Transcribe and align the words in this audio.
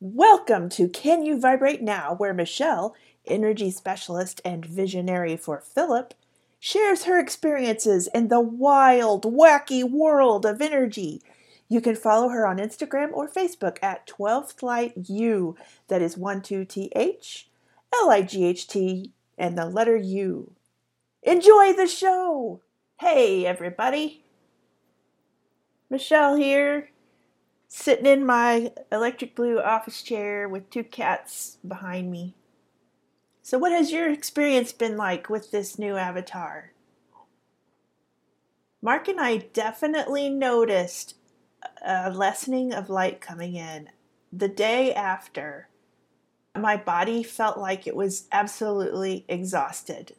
Welcome 0.00 0.70
to 0.70 0.88
Can 0.88 1.22
You 1.24 1.38
Vibrate 1.38 1.80
Now, 1.80 2.16
where 2.16 2.34
Michelle, 2.34 2.96
energy 3.26 3.70
specialist 3.70 4.40
and 4.44 4.66
visionary 4.66 5.36
for 5.36 5.60
Philip, 5.60 6.14
shares 6.58 7.04
her 7.04 7.20
experiences 7.20 8.08
in 8.12 8.26
the 8.26 8.40
wild, 8.40 9.22
wacky 9.22 9.88
world 9.88 10.44
of 10.44 10.60
energy. 10.60 11.22
You 11.68 11.80
can 11.80 11.94
follow 11.94 12.30
her 12.30 12.44
on 12.44 12.58
Instagram 12.58 13.12
or 13.12 13.28
Facebook 13.28 13.78
at 13.82 14.08
12th 14.08 14.64
Light 14.64 14.94
U. 15.08 15.56
That 15.86 16.02
is 16.02 16.18
1 16.18 16.42
2 16.42 16.64
T 16.64 16.90
H 16.96 17.48
L 17.94 18.10
I 18.10 18.22
G 18.22 18.44
H 18.46 18.66
T 18.66 19.12
and 19.38 19.56
the 19.56 19.64
letter 19.64 19.96
U. 19.96 20.50
Enjoy 21.22 21.72
the 21.72 21.86
show! 21.86 22.60
Hey, 22.98 23.46
everybody. 23.46 24.24
Michelle 25.88 26.34
here, 26.34 26.90
sitting 27.76 28.06
in 28.06 28.24
my 28.24 28.70
electric 28.92 29.34
blue 29.34 29.58
office 29.58 30.00
chair 30.00 30.48
with 30.48 30.70
two 30.70 30.84
cats 30.84 31.58
behind 31.66 32.08
me. 32.08 32.32
So, 33.42 33.58
what 33.58 33.72
has 33.72 33.90
your 33.90 34.08
experience 34.08 34.72
been 34.72 34.96
like 34.96 35.28
with 35.28 35.50
this 35.50 35.76
new 35.76 35.96
avatar? 35.96 36.70
Mark 38.80 39.08
and 39.08 39.20
I 39.20 39.38
definitely 39.38 40.30
noticed 40.30 41.16
a 41.84 42.12
lessening 42.12 42.72
of 42.72 42.90
light 42.90 43.20
coming 43.20 43.56
in. 43.56 43.88
The 44.32 44.48
day 44.48 44.94
after, 44.94 45.68
my 46.56 46.76
body 46.76 47.24
felt 47.24 47.58
like 47.58 47.88
it 47.88 47.96
was 47.96 48.28
absolutely 48.30 49.24
exhausted. 49.26 50.14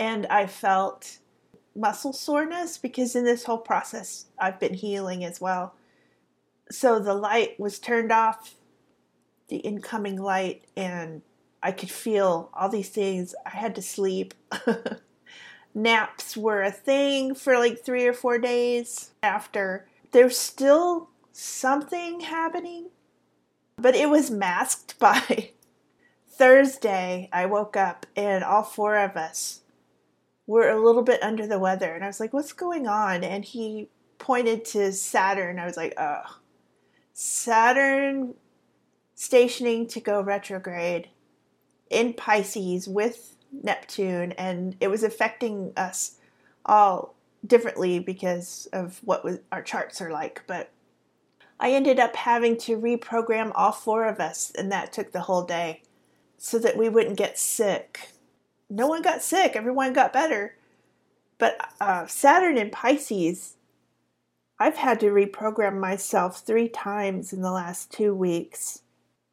And 0.00 0.26
I 0.26 0.48
felt 0.48 1.18
muscle 1.76 2.12
soreness 2.12 2.76
because 2.76 3.14
in 3.14 3.24
this 3.24 3.44
whole 3.44 3.58
process, 3.58 4.26
I've 4.36 4.58
been 4.58 4.74
healing 4.74 5.24
as 5.24 5.40
well. 5.40 5.74
So 6.70 6.98
the 6.98 7.14
light 7.14 7.58
was 7.58 7.78
turned 7.78 8.12
off, 8.12 8.54
the 9.48 9.56
incoming 9.56 10.20
light, 10.20 10.64
and 10.76 11.22
I 11.62 11.72
could 11.72 11.90
feel 11.90 12.50
all 12.54 12.68
these 12.68 12.90
things. 12.90 13.34
I 13.46 13.50
had 13.50 13.74
to 13.76 13.82
sleep. 13.82 14.34
Naps 15.74 16.36
were 16.36 16.62
a 16.62 16.70
thing 16.70 17.34
for 17.34 17.58
like 17.58 17.84
three 17.84 18.06
or 18.06 18.12
four 18.12 18.38
days 18.38 19.10
after. 19.22 19.86
There's 20.12 20.36
still 20.36 21.10
something 21.32 22.20
happening, 22.20 22.86
but 23.76 23.94
it 23.94 24.08
was 24.08 24.30
masked 24.30 24.98
by 25.00 25.50
Thursday. 26.28 27.28
I 27.32 27.46
woke 27.46 27.76
up 27.76 28.06
and 28.16 28.44
all 28.44 28.62
four 28.62 28.96
of 28.96 29.16
us 29.16 29.62
were 30.46 30.70
a 30.70 30.82
little 30.82 31.02
bit 31.02 31.22
under 31.22 31.46
the 31.46 31.58
weather. 31.58 31.92
And 31.94 32.02
I 32.02 32.06
was 32.06 32.20
like, 32.20 32.32
what's 32.32 32.52
going 32.52 32.86
on? 32.86 33.22
And 33.22 33.44
he 33.44 33.88
pointed 34.18 34.64
to 34.66 34.92
Saturn. 34.92 35.58
I 35.58 35.66
was 35.66 35.76
like, 35.76 35.94
oh, 35.98 36.37
Saturn 37.20 38.34
stationing 39.16 39.88
to 39.88 39.98
go 39.98 40.20
retrograde 40.20 41.08
in 41.90 42.14
Pisces 42.14 42.86
with 42.86 43.34
Neptune, 43.50 44.30
and 44.38 44.76
it 44.78 44.86
was 44.86 45.02
affecting 45.02 45.72
us 45.76 46.18
all 46.64 47.16
differently 47.44 47.98
because 47.98 48.68
of 48.72 49.00
what 49.02 49.24
was, 49.24 49.40
our 49.50 49.62
charts 49.62 50.00
are 50.00 50.12
like. 50.12 50.44
But 50.46 50.70
I 51.58 51.72
ended 51.72 51.98
up 51.98 52.14
having 52.14 52.56
to 52.58 52.78
reprogram 52.78 53.50
all 53.56 53.72
four 53.72 54.04
of 54.04 54.20
us, 54.20 54.52
and 54.56 54.70
that 54.70 54.92
took 54.92 55.10
the 55.10 55.22
whole 55.22 55.42
day 55.42 55.82
so 56.36 56.56
that 56.60 56.76
we 56.76 56.88
wouldn't 56.88 57.18
get 57.18 57.36
sick. 57.36 58.12
No 58.70 58.86
one 58.86 59.02
got 59.02 59.24
sick, 59.24 59.56
everyone 59.56 59.92
got 59.92 60.12
better. 60.12 60.54
But 61.38 61.68
uh, 61.80 62.06
Saturn 62.06 62.56
in 62.56 62.70
Pisces, 62.70 63.56
I've 64.60 64.76
had 64.76 64.98
to 65.00 65.06
reprogram 65.06 65.78
myself 65.78 66.40
three 66.40 66.68
times 66.68 67.32
in 67.32 67.42
the 67.42 67.52
last 67.52 67.92
two 67.92 68.12
weeks 68.12 68.82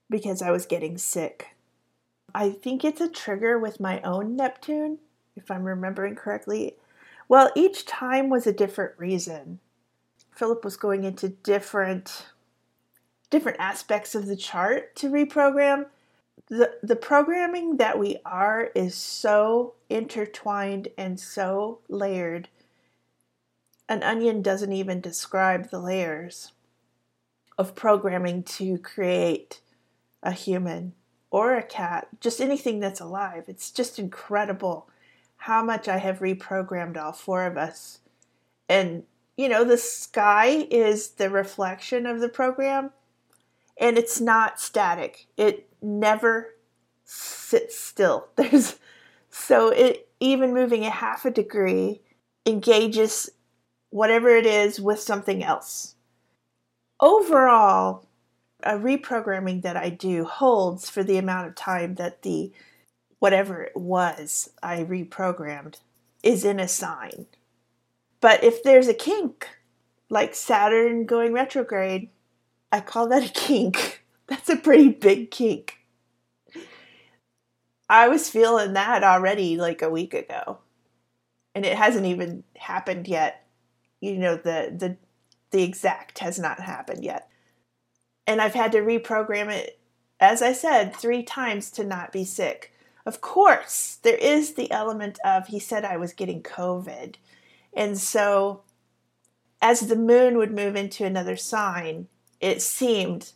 because 0.09 0.41
I 0.41 0.51
was 0.51 0.65
getting 0.65 0.97
sick. 0.97 1.55
I 2.33 2.51
think 2.51 2.83
it's 2.83 3.01
a 3.01 3.09
trigger 3.09 3.57
with 3.57 3.79
my 3.79 4.01
own 4.01 4.35
Neptune, 4.35 4.99
if 5.35 5.49
I'm 5.49 5.63
remembering 5.63 6.15
correctly. 6.15 6.75
Well, 7.27 7.51
each 7.55 7.85
time 7.85 8.29
was 8.29 8.45
a 8.45 8.53
different 8.53 8.93
reason. 8.97 9.59
Philip 10.31 10.63
was 10.63 10.77
going 10.77 11.03
into 11.05 11.29
different 11.29 12.27
different 13.31 13.59
aspects 13.59 14.13
of 14.13 14.27
the 14.27 14.35
chart 14.35 14.95
to 14.97 15.09
reprogram. 15.09 15.87
The 16.49 16.75
the 16.83 16.95
programming 16.95 17.77
that 17.77 17.97
we 17.97 18.17
are 18.25 18.69
is 18.75 18.93
so 18.93 19.73
intertwined 19.89 20.89
and 20.97 21.19
so 21.19 21.79
layered. 21.89 22.49
An 23.87 24.03
onion 24.03 24.41
doesn't 24.41 24.71
even 24.71 25.01
describe 25.01 25.69
the 25.69 25.79
layers 25.79 26.53
of 27.57 27.75
programming 27.75 28.43
to 28.43 28.77
create 28.77 29.61
a 30.23 30.31
human 30.31 30.93
or 31.29 31.55
a 31.55 31.63
cat, 31.63 32.07
just 32.19 32.41
anything 32.41 32.79
that's 32.79 32.99
alive. 32.99 33.45
It's 33.47 33.71
just 33.71 33.99
incredible 33.99 34.89
how 35.37 35.63
much 35.63 35.87
I 35.87 35.97
have 35.97 36.19
reprogrammed 36.19 36.97
all 36.97 37.11
four 37.11 37.45
of 37.45 37.57
us. 37.57 37.99
And, 38.67 39.03
you 39.37 39.47
know, 39.47 39.63
the 39.63 39.77
sky 39.77 40.67
is 40.71 41.09
the 41.09 41.29
reflection 41.29 42.05
of 42.05 42.19
the 42.19 42.29
program, 42.29 42.91
and 43.79 43.97
it's 43.97 44.19
not 44.19 44.59
static. 44.59 45.27
It 45.37 45.67
never 45.81 46.55
sits 47.03 47.77
still. 47.77 48.29
There's 48.35 48.79
so 49.29 49.69
it 49.69 50.07
even 50.19 50.53
moving 50.53 50.85
a 50.85 50.89
half 50.89 51.25
a 51.25 51.31
degree 51.31 52.01
engages 52.45 53.29
whatever 53.95 54.27
it 54.27 54.45
is 54.45 54.77
with 54.77 54.99
something 54.99 55.41
else. 55.41 55.95
Overall, 56.99 58.05
a 58.61 58.73
reprogramming 58.73 59.61
that 59.61 59.77
I 59.77 59.87
do 59.89 60.25
holds 60.25 60.89
for 60.89 61.01
the 61.01 61.17
amount 61.17 61.47
of 61.47 61.55
time 61.55 61.95
that 61.95 62.21
the 62.21 62.51
whatever 63.19 63.63
it 63.63 63.77
was 63.77 64.49
I 64.61 64.79
reprogrammed 64.83 65.75
is 66.23 66.43
in 66.43 66.59
a 66.59 66.67
sign. 66.67 67.27
But 68.19 68.43
if 68.43 68.63
there's 68.63 68.89
a 68.89 68.93
kink, 68.93 69.47
like 70.09 70.35
Saturn 70.35 71.05
going 71.05 71.31
retrograde, 71.31 72.09
I 72.73 72.81
call 72.81 73.07
that 73.07 73.29
a 73.29 73.31
kink. 73.31 74.03
That's 74.27 74.49
a 74.49 74.57
pretty 74.57 74.89
big 74.89 75.31
kink. 75.31 75.79
I 77.89 78.09
was 78.09 78.29
feeling 78.29 78.73
that 78.73 79.05
already 79.05 79.55
like 79.55 79.81
a 79.81 79.89
week 79.89 80.13
ago. 80.13 80.57
And 81.53 81.65
it 81.65 81.77
hasn't 81.77 82.07
even 82.07 82.43
happened 82.57 83.07
yet. 83.07 83.44
You 84.05 84.17
know, 84.17 84.35
the 84.35 84.73
the 84.75 84.97
the 85.51 85.63
exact 85.63 86.19
has 86.19 86.39
not 86.39 86.59
happened 86.59 87.03
yet 87.03 87.29
and 88.27 88.41
I've 88.41 88.53
had 88.53 88.71
to 88.73 88.79
reprogram 88.79 89.51
it, 89.51 89.79
as 90.19 90.41
I 90.41 90.53
said, 90.53 90.95
three 90.95 91.23
times 91.23 91.69
to 91.71 91.83
not 91.83 92.11
be 92.11 92.23
sick. 92.23 92.71
Of 93.05 93.21
course, 93.21 93.99
there 94.01 94.17
is 94.17 94.53
the 94.53 94.71
element 94.71 95.19
of 95.23 95.47
he 95.47 95.59
said 95.59 95.85
I 95.85 95.97
was 95.97 96.13
getting 96.13 96.41
COVID. 96.41 97.15
And 97.75 97.97
so, 97.97 98.61
as 99.61 99.81
the 99.81 99.95
moon 99.95 100.37
would 100.37 100.51
move 100.51 100.75
into 100.75 101.05
another 101.05 101.35
sign, 101.35 102.07
it 102.39 102.61
seemed, 102.61 103.33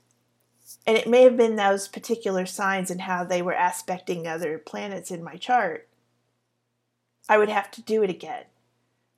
and 0.87 0.97
it 0.97 1.07
may 1.07 1.21
have 1.23 1.37
been 1.37 1.55
those 1.55 1.87
particular 1.87 2.45
signs 2.45 2.89
and 2.89 3.01
how 3.01 3.23
they 3.23 3.41
were 3.41 3.53
aspecting 3.53 4.25
other 4.25 4.57
planets 4.57 5.11
in 5.11 5.23
my 5.23 5.35
chart, 5.35 5.87
I 7.27 7.37
would 7.37 7.49
have 7.49 7.69
to 7.71 7.81
do 7.81 8.01
it 8.01 8.09
again. 8.09 8.45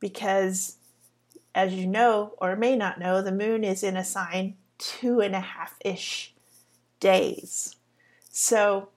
Because, 0.02 0.78
as 1.54 1.74
you 1.74 1.88
know, 1.88 2.34
or 2.38 2.56
may 2.56 2.76
not 2.76 3.00
know, 3.00 3.22
the 3.22 3.32
moon 3.32 3.64
is 3.64 3.84
in 3.84 3.98
a 3.98 4.04
sign 4.04 4.56
two 4.78 5.20
and 5.20 5.36
a 5.36 5.40
half 5.40 5.76
ish 5.84 6.34
days. 7.00 7.76
So 8.30 8.90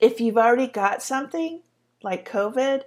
if 0.00 0.20
you've 0.20 0.38
already 0.38 0.66
got 0.66 1.02
something 1.02 1.62
like 2.02 2.28
COVID, 2.28 2.82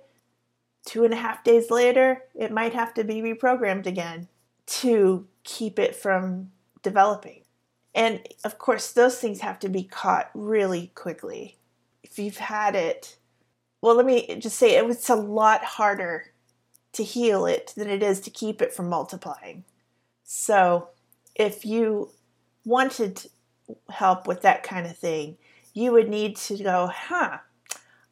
two 0.85 1.03
and 1.03 1.13
a 1.13 1.17
half 1.17 1.43
days 1.43 1.69
later, 1.69 2.23
it 2.33 2.51
might 2.51 2.73
have 2.73 2.93
to 2.95 3.03
be 3.03 3.21
reprogrammed 3.21 3.85
again 3.85 4.27
to 4.65 5.27
keep 5.43 5.77
it 5.77 5.95
from 5.95 6.51
developing. 6.81 7.41
And 7.93 8.21
of 8.43 8.57
course, 8.57 8.91
those 8.91 9.19
things 9.19 9.41
have 9.41 9.59
to 9.59 9.69
be 9.69 9.83
caught 9.83 10.31
really 10.33 10.91
quickly. 10.95 11.57
If 12.03 12.17
you've 12.17 12.37
had 12.37 12.75
it, 12.75 13.17
well, 13.81 13.95
let 13.95 14.05
me 14.05 14.39
just 14.39 14.57
say 14.57 14.75
it 14.75 14.85
was 14.85 15.09
a 15.09 15.15
lot 15.15 15.63
harder 15.63 16.30
to 16.93 17.03
heal 17.03 17.45
it 17.45 17.73
than 17.75 17.89
it 17.89 18.03
is 18.03 18.19
to 18.21 18.29
keep 18.29 18.61
it 18.61 18.73
from 18.73 18.89
multiplying. 18.89 19.63
So, 20.23 20.89
if 21.35 21.65
you 21.65 22.11
wanted 22.65 23.29
help 23.89 24.27
with 24.27 24.41
that 24.41 24.63
kind 24.63 24.85
of 24.85 24.97
thing, 24.97 25.37
you 25.73 25.91
would 25.91 26.09
need 26.09 26.35
to 26.35 26.61
go, 26.61 26.87
huh, 26.93 27.39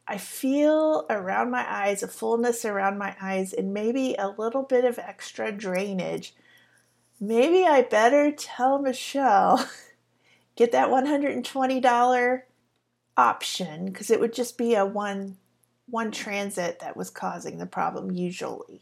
I 0.08 0.18
feel 0.18 1.06
around 1.10 1.52
my 1.52 1.66
eyes, 1.70 2.02
a 2.02 2.08
fullness 2.08 2.66
around 2.66 2.98
my 2.98 3.16
eyes, 3.22 3.54
and 3.54 3.74
maybe 3.74 4.16
a 4.18 4.30
little 4.30 4.64
bit 4.64 4.86
of 4.86 4.98
extra 4.98 5.52
drainage. 5.52 6.34
Maybe 7.20 7.66
I 7.66 7.82
better 7.84 8.32
tell 8.32 8.80
Michelle, 8.80 9.70
get 10.56 10.72
that 10.72 10.90
$120 10.90 12.42
option, 13.18 13.86
because 13.86 14.10
it 14.10 14.20
would 14.20 14.34
just 14.34 14.58
be 14.58 14.74
a 14.74 14.86
one 14.86 15.38
one 15.90 16.12
transit 16.12 16.80
that 16.80 16.98
was 16.98 17.10
causing 17.10 17.58
the 17.58 17.66
problem 17.66 18.12
usually. 18.12 18.82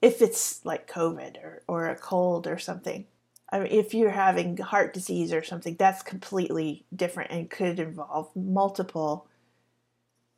If 0.00 0.22
it's 0.22 0.64
like 0.64 0.90
COVID 0.90 1.42
or, 1.42 1.62
or 1.66 1.88
a 1.88 1.96
cold 1.96 2.46
or 2.46 2.58
something. 2.58 3.06
I 3.50 3.60
mean, 3.60 3.72
if 3.72 3.94
you're 3.94 4.10
having 4.10 4.58
heart 4.58 4.92
disease 4.92 5.32
or 5.32 5.42
something, 5.42 5.76
that's 5.76 6.02
completely 6.02 6.84
different 6.94 7.30
and 7.30 7.50
could 7.50 7.80
involve 7.80 8.34
multiple, 8.36 9.26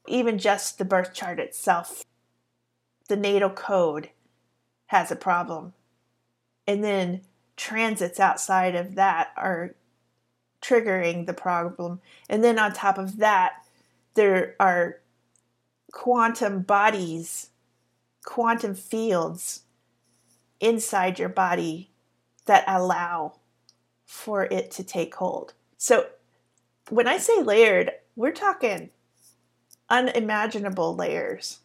even 0.06 0.38
just 0.38 0.78
the 0.78 0.84
birth 0.84 1.12
chart 1.12 1.40
itself. 1.40 2.04
The 3.08 3.16
natal 3.16 3.50
code 3.50 4.10
has 4.86 5.10
a 5.10 5.16
problem. 5.16 5.72
And 6.66 6.84
then 6.84 7.22
transits 7.56 8.20
outside 8.20 8.75
of 8.75 8.94
that 8.94 9.32
are 9.36 9.75
triggering 10.62 11.26
the 11.26 11.34
problem. 11.34 12.00
And 12.28 12.44
then 12.44 12.58
on 12.58 12.72
top 12.72 12.96
of 12.96 13.19
that, 13.19 13.64
there 14.14 14.54
are 14.60 15.00
quantum 15.92 16.62
bodies, 16.62 17.50
quantum 18.25 18.75
fields 18.75 19.62
inside 20.60 21.19
your 21.19 21.28
body 21.28 21.90
that 22.46 22.64
allow 22.66 23.34
for 24.04 24.44
it 24.44 24.70
to 24.72 24.84
take 24.84 25.14
hold. 25.14 25.54
So 25.76 26.06
when 26.88 27.06
I 27.06 27.19
say 27.19 27.42
layered, 27.42 27.92
we're 28.16 28.32
talking 28.32 28.90
unimaginable 29.88 30.94
layers. 30.94 31.60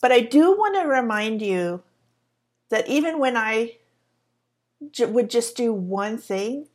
But 0.00 0.12
I 0.12 0.20
do 0.20 0.56
want 0.56 0.76
to 0.76 0.88
remind 0.88 1.42
you 1.42 1.82
that 2.70 2.88
even 2.88 3.18
when 3.18 3.36
I 3.36 3.76
j- 4.90 5.04
would 5.04 5.28
just 5.28 5.56
do 5.56 5.72
one 5.72 6.16
thing, 6.16 6.68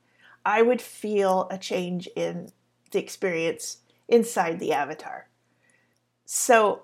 I 0.46 0.62
would 0.62 0.82
feel 0.82 1.48
a 1.50 1.58
change 1.58 2.08
in 2.16 2.52
the 2.92 3.00
experience 3.00 3.78
inside 4.08 4.60
the 4.60 4.74
avatar. 4.74 5.28
So 6.26 6.84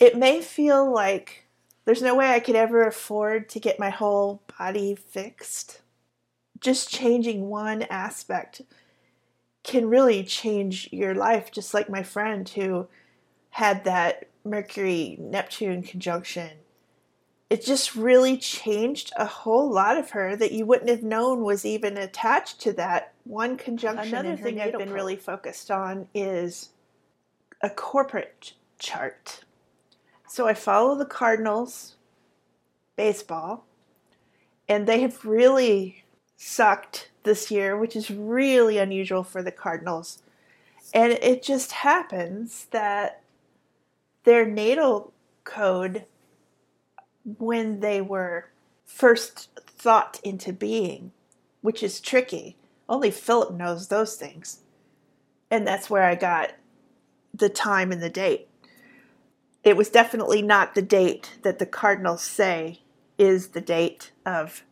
it 0.00 0.16
may 0.16 0.40
feel 0.40 0.90
like 0.90 1.46
there's 1.84 2.02
no 2.02 2.14
way 2.14 2.30
I 2.30 2.40
could 2.40 2.56
ever 2.56 2.82
afford 2.86 3.48
to 3.50 3.60
get 3.60 3.78
my 3.78 3.90
whole 3.90 4.42
body 4.58 4.94
fixed. 4.94 5.80
Just 6.60 6.90
changing 6.90 7.48
one 7.48 7.82
aspect 7.82 8.62
can 9.64 9.88
really 9.88 10.24
change 10.24 10.88
your 10.92 11.14
life, 11.14 11.50
just 11.50 11.74
like 11.74 11.88
my 11.88 12.02
friend 12.02 12.48
who 12.48 12.88
had 13.50 13.84
that 13.84 14.28
Mercury 14.44 15.16
Neptune 15.20 15.82
conjunction. 15.82 16.50
It 17.50 17.64
just 17.64 17.94
really 17.94 18.38
changed 18.38 19.12
a 19.16 19.26
whole 19.26 19.70
lot 19.70 19.98
of 19.98 20.10
her 20.10 20.34
that 20.36 20.52
you 20.52 20.64
wouldn't 20.64 20.88
have 20.88 21.02
known 21.02 21.42
was 21.42 21.64
even 21.64 21.96
attached 21.96 22.60
to 22.62 22.72
that 22.72 23.11
one 23.24 23.56
conjunction. 23.56 24.14
Another 24.14 24.36
thing 24.36 24.60
I've 24.60 24.78
been 24.78 24.92
really 24.92 25.16
focused 25.16 25.70
on 25.70 26.08
is 26.14 26.70
a 27.60 27.70
corporate 27.70 28.54
chart. 28.78 29.44
So 30.28 30.46
I 30.46 30.54
follow 30.54 30.96
the 30.96 31.04
Cardinals 31.04 31.96
baseball, 32.96 33.66
and 34.68 34.86
they 34.86 35.00
have 35.00 35.24
really 35.24 36.04
sucked 36.36 37.10
this 37.22 37.50
year, 37.50 37.76
which 37.76 37.94
is 37.94 38.10
really 38.10 38.78
unusual 38.78 39.22
for 39.22 39.42
the 39.42 39.52
Cardinals. 39.52 40.22
And 40.92 41.12
it 41.12 41.42
just 41.42 41.72
happens 41.72 42.66
that 42.70 43.22
their 44.24 44.44
natal 44.44 45.12
code, 45.44 46.06
when 47.38 47.80
they 47.80 48.00
were 48.00 48.48
first 48.84 49.48
thought 49.66 50.20
into 50.24 50.52
being, 50.52 51.12
which 51.60 51.82
is 51.82 52.00
tricky, 52.00 52.56
only 52.92 53.10
Philip 53.10 53.54
knows 53.54 53.88
those 53.88 54.14
things. 54.14 54.60
And 55.50 55.66
that's 55.66 55.90
where 55.90 56.04
I 56.04 56.14
got 56.14 56.52
the 57.34 57.48
time 57.48 57.90
and 57.90 58.02
the 58.02 58.10
date 58.10 58.48
it 59.64 59.76
was 59.76 59.90
definitely 59.90 60.42
not 60.42 60.74
the 60.74 60.82
date 60.82 61.38
that 61.42 61.58
the 61.58 61.66
Cardinals 61.66 62.22
say 62.22 62.80
is 63.16 63.48
the 63.48 63.60
date 63.60 64.10
of 64.26 64.64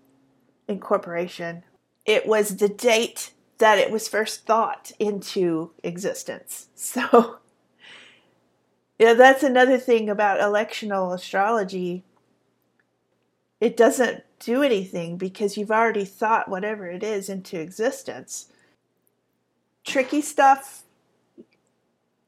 incorporation. 0.66 1.62
It 2.04 2.26
was 2.26 2.56
the 2.56 2.68
date 2.68 3.32
that 3.58 3.78
it 3.78 3.90
was 3.90 4.08
first 4.08 4.46
thought 4.46 4.92
into 4.98 5.72
existence. 5.82 6.68
So, 6.80 7.38
yeah, 8.98 9.14
that's 9.14 9.42
another 9.42 9.78
thing 9.78 10.10
about 10.10 10.40
electional 10.40 11.14
astrology. 11.14 12.04
It 13.60 13.76
doesn't 13.76 14.24
do 14.40 14.62
anything 14.62 15.16
because 15.16 15.56
you've 15.56 15.70
already 15.70 16.04
thought 16.04 16.48
whatever 16.48 16.88
it 16.88 17.02
is 17.02 17.28
into 17.28 17.60
existence. 17.60 18.50
Tricky 19.84 20.20
stuff. 20.20 20.82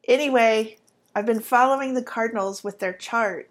Anyway, 0.06 0.78
I've 1.14 1.26
been 1.26 1.40
following 1.40 1.94
the 1.94 2.02
Cardinals 2.02 2.62
with 2.62 2.78
their 2.78 2.92
chart, 2.92 3.48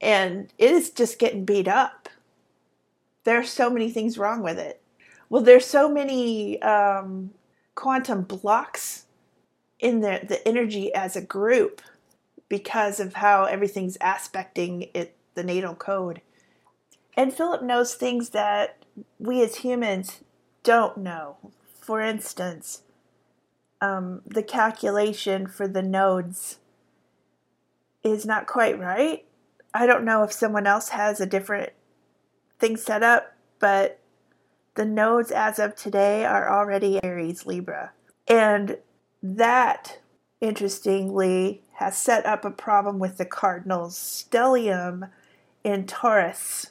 and 0.00 0.52
it 0.58 0.70
is 0.70 0.90
just 0.90 1.18
getting 1.18 1.44
beat 1.44 1.68
up. 1.68 2.08
There 3.24 3.38
are 3.38 3.44
so 3.44 3.70
many 3.70 3.90
things 3.90 4.18
wrong 4.18 4.42
with 4.42 4.58
it. 4.58 4.80
Well, 5.28 5.42
there's 5.42 5.66
so 5.66 5.88
many 5.88 6.60
um, 6.62 7.30
quantum 7.74 8.22
blocks 8.22 9.06
in 9.78 10.00
the, 10.00 10.20
the 10.26 10.46
energy 10.46 10.92
as 10.94 11.16
a 11.16 11.22
group 11.22 11.80
because 12.48 12.98
of 12.98 13.14
how 13.14 13.44
everything's 13.44 13.96
aspecting 14.00 14.88
it, 14.94 15.16
the 15.34 15.44
natal 15.44 15.74
code. 15.74 16.20
And 17.20 17.34
Philip 17.34 17.62
knows 17.62 17.92
things 17.92 18.30
that 18.30 18.82
we 19.18 19.42
as 19.42 19.56
humans 19.56 20.20
don't 20.62 20.96
know. 20.96 21.36
For 21.78 22.00
instance, 22.00 22.80
um, 23.78 24.22
the 24.24 24.42
calculation 24.42 25.46
for 25.46 25.68
the 25.68 25.82
nodes 25.82 26.60
is 28.02 28.24
not 28.24 28.46
quite 28.46 28.80
right. 28.80 29.26
I 29.74 29.84
don't 29.84 30.06
know 30.06 30.22
if 30.22 30.32
someone 30.32 30.66
else 30.66 30.88
has 30.88 31.20
a 31.20 31.26
different 31.26 31.74
thing 32.58 32.78
set 32.78 33.02
up, 33.02 33.34
but 33.58 33.98
the 34.74 34.86
nodes 34.86 35.30
as 35.30 35.58
of 35.58 35.76
today 35.76 36.24
are 36.24 36.50
already 36.50 37.04
Aries 37.04 37.44
Libra. 37.44 37.92
And 38.28 38.78
that, 39.22 39.98
interestingly, 40.40 41.64
has 41.74 41.98
set 41.98 42.24
up 42.24 42.46
a 42.46 42.50
problem 42.50 42.98
with 42.98 43.18
the 43.18 43.26
Cardinals 43.26 43.94
stellium 43.98 45.10
in 45.62 45.86
Taurus. 45.86 46.68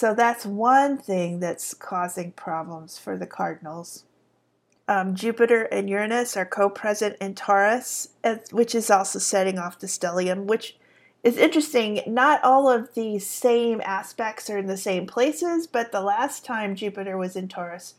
So 0.00 0.14
that's 0.14 0.46
one 0.46 0.96
thing 0.96 1.40
that's 1.40 1.74
causing 1.74 2.32
problems 2.32 2.96
for 2.96 3.18
the 3.18 3.26
Cardinals 3.26 4.04
um, 4.88 5.14
Jupiter 5.14 5.64
and 5.64 5.90
Uranus 5.90 6.38
are 6.38 6.46
co-present 6.46 7.16
in 7.20 7.34
Taurus, 7.34 8.08
which 8.50 8.74
is 8.74 8.90
also 8.90 9.18
setting 9.18 9.58
off 9.58 9.78
the 9.78 9.86
stellium, 9.86 10.46
which 10.46 10.78
is 11.22 11.36
interesting. 11.36 12.00
Not 12.06 12.42
all 12.42 12.66
of 12.66 12.94
the 12.94 13.18
same 13.18 13.82
aspects 13.84 14.48
are 14.48 14.56
in 14.56 14.68
the 14.68 14.78
same 14.78 15.06
places, 15.06 15.66
but 15.66 15.92
the 15.92 16.00
last 16.00 16.46
time 16.46 16.74
Jupiter 16.74 17.18
was 17.18 17.36
in 17.36 17.46
Taurus 17.46 17.96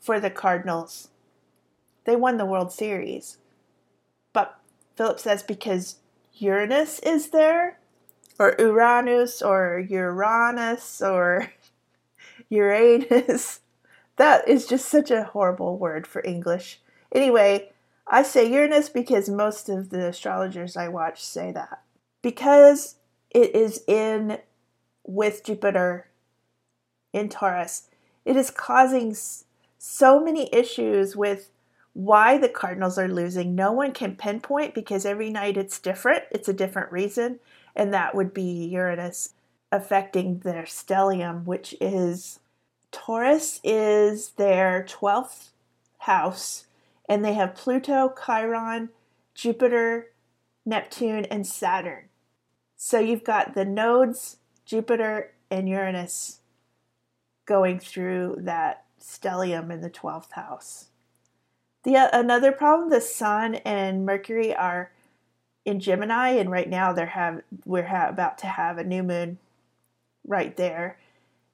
for 0.00 0.18
the 0.18 0.30
Cardinals, 0.30 1.10
they 2.06 2.16
won 2.16 2.38
the 2.38 2.46
World 2.46 2.72
Series. 2.72 3.36
But 4.32 4.58
Philip 4.96 5.20
says 5.20 5.42
because 5.42 5.96
Uranus 6.32 6.98
is 7.00 7.28
there, 7.28 7.78
or 8.38 8.54
Uranus, 8.58 9.42
or 9.42 9.78
Uranus, 9.78 11.02
or 11.02 11.52
Uranus. 12.50 13.60
That 14.16 14.48
is 14.48 14.66
just 14.66 14.88
such 14.88 15.10
a 15.10 15.24
horrible 15.24 15.76
word 15.76 16.06
for 16.06 16.22
English. 16.24 16.80
Anyway, 17.14 17.70
I 18.06 18.22
say 18.22 18.50
Uranus 18.50 18.88
because 18.88 19.28
most 19.28 19.68
of 19.68 19.90
the 19.90 20.06
astrologers 20.06 20.74
I 20.74 20.88
watch 20.88 21.22
say 21.22 21.52
that. 21.52 21.82
Because 22.22 22.96
it 23.28 23.54
is 23.54 23.82
in 23.86 24.38
with 25.04 25.44
Jupiter 25.44 26.08
in 27.12 27.28
Taurus, 27.28 27.90
it 28.24 28.36
is 28.36 28.50
causing 28.50 29.14
so 29.78 30.18
many 30.18 30.48
issues 30.52 31.14
with 31.14 31.50
why 31.92 32.36
the 32.36 32.48
Cardinals 32.48 32.98
are 32.98 33.08
losing. 33.08 33.54
No 33.54 33.72
one 33.72 33.92
can 33.92 34.16
pinpoint 34.16 34.74
because 34.74 35.06
every 35.06 35.30
night 35.30 35.56
it's 35.56 35.78
different, 35.78 36.24
it's 36.30 36.48
a 36.48 36.52
different 36.52 36.92
reason, 36.92 37.38
and 37.76 37.92
that 37.92 38.14
would 38.14 38.32
be 38.32 38.66
Uranus 38.66 39.34
affecting 39.70 40.38
their 40.40 40.62
stellium, 40.62 41.44
which 41.44 41.74
is 41.80 42.40
Taurus 42.90 43.60
is 43.62 44.30
their 44.30 44.86
12th 44.88 45.50
house, 45.98 46.66
and 47.08 47.24
they 47.24 47.34
have 47.34 47.54
Pluto, 47.54 48.14
Chiron, 48.24 48.90
Jupiter, 49.34 50.12
Neptune, 50.64 51.26
and 51.26 51.46
Saturn. 51.46 52.04
So 52.76 52.98
you've 52.98 53.24
got 53.24 53.54
the 53.54 53.64
nodes, 53.64 54.38
Jupiter, 54.64 55.32
and 55.50 55.68
Uranus 55.68 56.40
going 57.44 57.78
through 57.78 58.36
that 58.40 58.84
stellium 59.00 59.70
in 59.70 59.80
the 59.80 59.90
12th 59.90 60.32
house. 60.32 60.86
The 61.84 62.08
another 62.12 62.50
problem, 62.50 62.90
the 62.90 63.00
Sun 63.00 63.56
and 63.56 64.04
Mercury 64.04 64.54
are 64.54 64.90
in 65.66 65.80
Gemini, 65.80 66.30
and 66.30 66.50
right 66.50 66.68
now 66.68 66.92
they're 66.92 67.06
have 67.06 67.42
we're 67.64 67.86
ha- 67.86 68.08
about 68.08 68.38
to 68.38 68.46
have 68.46 68.78
a 68.78 68.84
new 68.84 69.02
moon 69.02 69.38
right 70.26 70.56
there 70.56 70.96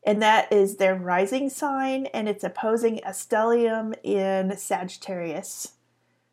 and 0.04 0.20
that 0.20 0.52
is 0.52 0.76
their 0.76 0.94
rising 0.94 1.48
sign, 1.48 2.06
and 2.06 2.28
it's 2.28 2.42
opposing 2.42 2.98
a 3.04 3.10
stellium 3.10 3.94
in 4.02 4.56
Sagittarius. 4.56 5.72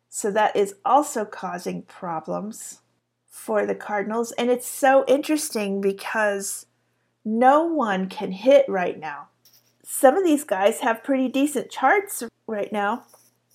So 0.08 0.30
that 0.32 0.56
is 0.56 0.74
also 0.84 1.24
causing 1.24 1.82
problems 1.82 2.80
for 3.28 3.64
the 3.64 3.76
Cardinals. 3.76 4.32
And 4.32 4.50
it's 4.50 4.66
so 4.66 5.04
interesting 5.06 5.80
because 5.80 6.66
no 7.24 7.62
one 7.62 8.08
can 8.08 8.32
hit 8.32 8.64
right 8.68 8.98
now. 8.98 9.28
Some 9.84 10.16
of 10.16 10.24
these 10.24 10.42
guys 10.42 10.80
have 10.80 11.04
pretty 11.04 11.28
decent 11.28 11.70
charts 11.70 12.24
right 12.48 12.72
now, 12.72 13.04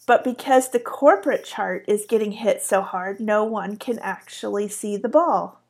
but 0.06 0.24
because 0.24 0.70
the 0.70 0.80
corporate 0.80 1.44
chart 1.44 1.86
is 1.88 2.06
getting 2.08 2.34
hit 2.34 2.62
so 2.62 2.82
hard, 2.82 3.20
no 3.20 3.44
one 3.44 3.78
can 3.78 3.98
actually 4.00 4.68
see 4.68 4.98
the 4.98 5.10
ball. 5.10 5.62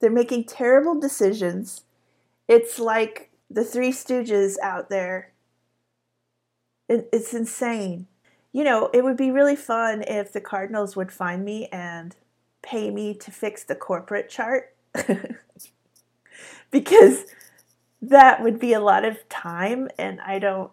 They're 0.00 0.10
making 0.10 0.44
terrible 0.44 0.98
decisions. 0.98 1.84
It's 2.48 2.78
like 2.80 3.30
the 3.48 3.64
Three 3.64 3.92
Stooges 3.92 4.56
out 4.62 4.88
there. 4.90 5.32
it's 6.88 7.32
insane. 7.32 8.06
You 8.52 8.64
know, 8.64 8.90
it 8.92 9.02
would 9.02 9.16
be 9.16 9.30
really 9.30 9.56
fun 9.56 10.02
if 10.06 10.32
the 10.32 10.40
Cardinals 10.40 10.96
would 10.96 11.12
find 11.12 11.44
me 11.44 11.68
and 11.72 12.14
pay 12.62 12.90
me 12.90 13.14
to 13.14 13.30
fix 13.30 13.64
the 13.64 13.74
corporate 13.74 14.28
chart. 14.28 14.74
because 16.70 17.24
that 18.02 18.42
would 18.42 18.58
be 18.58 18.72
a 18.72 18.80
lot 18.80 19.04
of 19.04 19.26
time 19.28 19.88
and 19.96 20.20
I 20.20 20.38
don't 20.38 20.70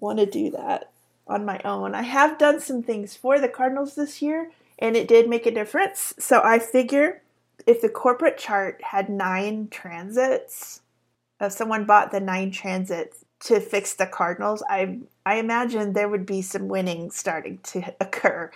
want 0.00 0.18
to 0.18 0.26
do 0.26 0.50
that 0.50 0.90
on 1.26 1.44
my 1.44 1.60
own. 1.64 1.94
I 1.94 2.02
have 2.02 2.38
done 2.38 2.60
some 2.60 2.82
things 2.82 3.16
for 3.16 3.40
the 3.40 3.48
Cardinals 3.48 3.94
this 3.94 4.22
year 4.22 4.50
and 4.78 4.96
it 4.96 5.08
did 5.08 5.28
make 5.28 5.46
a 5.46 5.50
difference. 5.50 6.14
So 6.18 6.40
I 6.42 6.58
figure 6.58 7.22
if 7.66 7.80
the 7.80 7.88
corporate 7.88 8.38
chart 8.38 8.80
had 8.82 9.08
nine 9.08 9.68
transits, 9.70 10.82
if 11.40 11.52
someone 11.52 11.84
bought 11.84 12.12
the 12.12 12.20
nine 12.20 12.50
transits 12.50 13.24
to 13.40 13.60
fix 13.60 13.94
the 13.94 14.06
Cardinals, 14.06 14.62
I 14.68 15.00
I 15.24 15.36
imagine 15.36 15.92
there 15.92 16.08
would 16.08 16.26
be 16.26 16.42
some 16.42 16.68
winning 16.68 17.10
starting 17.10 17.58
to 17.64 17.94
occur 18.00 18.50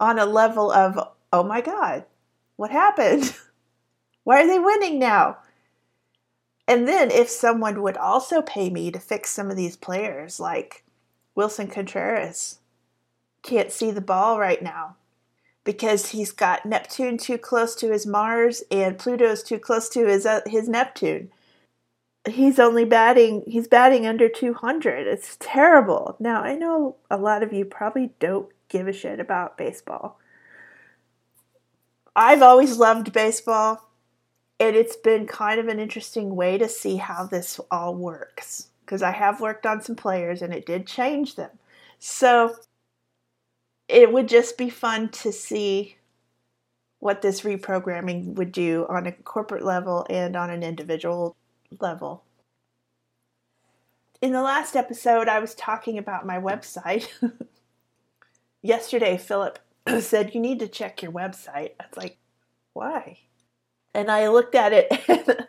on 0.00 0.18
a 0.18 0.26
level 0.26 0.70
of 0.70 0.98
oh 1.32 1.42
my 1.42 1.60
god, 1.60 2.04
what 2.56 2.70
happened? 2.70 3.34
Why 4.24 4.42
are 4.42 4.46
they 4.46 4.58
winning 4.58 4.98
now? 4.98 5.38
And 6.68 6.88
then 6.88 7.12
if 7.12 7.28
someone 7.28 7.80
would 7.82 7.96
also 7.96 8.42
pay 8.42 8.70
me 8.70 8.90
to 8.90 8.98
fix 8.98 9.30
some 9.30 9.50
of 9.50 9.56
these 9.56 9.76
players, 9.76 10.40
like 10.40 10.82
Willson 11.36 11.70
Contreras, 11.70 12.58
can't 13.42 13.70
see 13.70 13.90
the 13.90 14.00
ball 14.00 14.40
right 14.40 14.62
now 14.62 14.96
because 15.64 16.10
he's 16.10 16.32
got 16.32 16.64
Neptune 16.64 17.18
too 17.18 17.36
close 17.36 17.74
to 17.76 17.92
his 17.92 18.06
Mars 18.06 18.62
and 18.70 18.98
Pluto's 18.98 19.42
too 19.42 19.58
close 19.58 19.88
to 19.90 20.06
his 20.06 20.24
uh, 20.24 20.40
his 20.46 20.68
Neptune. 20.68 21.30
He's 22.26 22.58
only 22.58 22.84
batting 22.84 23.44
he's 23.46 23.68
batting 23.68 24.06
under 24.06 24.28
200. 24.28 25.06
It's 25.06 25.36
terrible. 25.38 26.16
Now, 26.18 26.42
I 26.42 26.54
know 26.54 26.96
a 27.10 27.18
lot 27.18 27.42
of 27.42 27.52
you 27.52 27.64
probably 27.64 28.12
don't 28.18 28.48
give 28.68 28.88
a 28.88 28.92
shit 28.92 29.20
about 29.20 29.58
baseball. 29.58 30.18
I've 32.14 32.42
always 32.42 32.78
loved 32.78 33.12
baseball 33.12 33.90
and 34.58 34.74
it's 34.74 34.96
been 34.96 35.26
kind 35.26 35.60
of 35.60 35.68
an 35.68 35.78
interesting 35.78 36.34
way 36.34 36.56
to 36.56 36.68
see 36.68 36.96
how 36.96 37.26
this 37.26 37.60
all 37.70 37.94
works 37.94 38.70
because 38.86 39.02
I 39.02 39.10
have 39.10 39.40
worked 39.40 39.66
on 39.66 39.82
some 39.82 39.96
players 39.96 40.40
and 40.40 40.54
it 40.54 40.64
did 40.64 40.86
change 40.86 41.34
them. 41.34 41.50
So 41.98 42.54
it 43.88 44.12
would 44.12 44.28
just 44.28 44.56
be 44.56 44.70
fun 44.70 45.08
to 45.10 45.32
see 45.32 45.96
what 47.00 47.20
this 47.20 47.42
reprogramming 47.42 48.34
would 48.34 48.52
do 48.52 48.86
on 48.88 49.06
a 49.06 49.12
corporate 49.12 49.64
level 49.64 50.06
and 50.08 50.36
on 50.36 50.50
an 50.50 50.62
individual 50.62 51.36
level. 51.80 52.22
In 54.22 54.32
the 54.32 54.42
last 54.42 54.76
episode, 54.76 55.28
I 55.28 55.40
was 55.40 55.54
talking 55.54 55.98
about 55.98 56.24
my 56.24 56.38
website. 56.38 57.08
Yesterday, 58.62 59.18
Philip 59.18 59.58
said, 60.00 60.34
You 60.34 60.40
need 60.40 60.60
to 60.60 60.68
check 60.68 61.02
your 61.02 61.12
website. 61.12 61.72
I 61.78 61.84
was 61.90 61.96
like, 61.96 62.18
Why? 62.72 63.18
and 63.96 64.10
I 64.10 64.28
looked 64.28 64.54
at 64.54 64.72
it 64.74 65.48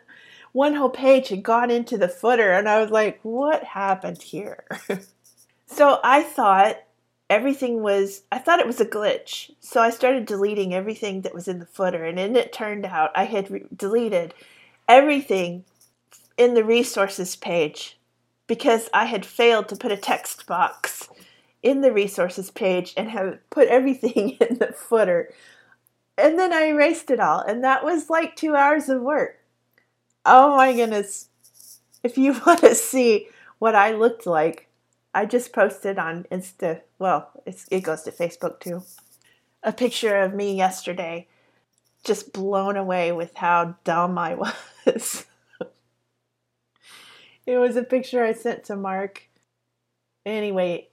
one 0.52 0.74
whole 0.74 0.90
page 0.90 1.28
had 1.28 1.42
gone 1.42 1.70
into 1.70 1.98
the 1.98 2.08
footer 2.08 2.52
and 2.52 2.68
I 2.68 2.80
was 2.80 2.90
like, 2.90 3.20
what 3.22 3.64
happened 3.64 4.22
here? 4.22 4.64
so 5.66 6.00
I 6.02 6.22
thought 6.22 6.76
everything 7.30 7.82
was 7.82 8.22
I 8.32 8.38
thought 8.38 8.60
it 8.60 8.66
was 8.66 8.80
a 8.80 8.86
glitch. 8.86 9.50
So 9.60 9.80
I 9.80 9.90
started 9.90 10.26
deleting 10.26 10.74
everything 10.74 11.22
that 11.22 11.34
was 11.34 11.48
in 11.48 11.58
the 11.58 11.66
footer 11.66 12.04
and 12.04 12.18
then 12.18 12.36
it 12.36 12.52
turned 12.52 12.86
out 12.86 13.10
I 13.14 13.24
had 13.24 13.50
re- 13.50 13.66
deleted 13.74 14.34
everything 14.88 15.64
in 16.36 16.54
the 16.54 16.64
resources 16.64 17.36
page 17.36 17.98
because 18.46 18.88
I 18.94 19.04
had 19.04 19.26
failed 19.26 19.68
to 19.68 19.76
put 19.76 19.92
a 19.92 19.96
text 19.96 20.46
box 20.46 21.08
in 21.62 21.80
the 21.80 21.92
resources 21.92 22.50
page 22.50 22.94
and 22.96 23.10
have 23.10 23.38
put 23.50 23.68
everything 23.68 24.30
in 24.40 24.58
the 24.58 24.72
footer 24.72 25.30
and 26.18 26.36
then 26.36 26.52
I 26.52 26.64
erased 26.64 27.10
it 27.10 27.20
all, 27.20 27.40
and 27.40 27.62
that 27.62 27.84
was 27.84 28.10
like 28.10 28.34
two 28.34 28.56
hours 28.56 28.88
of 28.88 29.00
work. 29.00 29.37
Oh 30.30 30.56
my 30.56 30.72
goodness. 30.74 31.28
If 32.02 32.18
you 32.18 32.32
want 32.46 32.60
to 32.60 32.74
see 32.74 33.28
what 33.58 33.74
I 33.74 33.92
looked 33.92 34.26
like, 34.26 34.68
I 35.14 35.26
just 35.26 35.52
posted 35.52 35.98
on 35.98 36.26
Insta, 36.30 36.82
well, 36.98 37.30
it 37.46 37.80
goes 37.82 38.02
to 38.02 38.12
Facebook 38.12 38.60
too, 38.60 38.82
a 39.62 39.72
picture 39.72 40.16
of 40.18 40.34
me 40.34 40.54
yesterday, 40.56 41.28
just 42.04 42.32
blown 42.32 42.76
away 42.76 43.12
with 43.12 43.34
how 43.36 43.76
dumb 43.84 44.18
I 44.18 44.34
was. 44.86 45.26
it 47.46 47.58
was 47.58 47.76
a 47.76 47.82
picture 47.82 48.24
I 48.24 48.32
sent 48.32 48.64
to 48.64 48.76
Mark. 48.76 49.28
Anyway, 50.26 50.88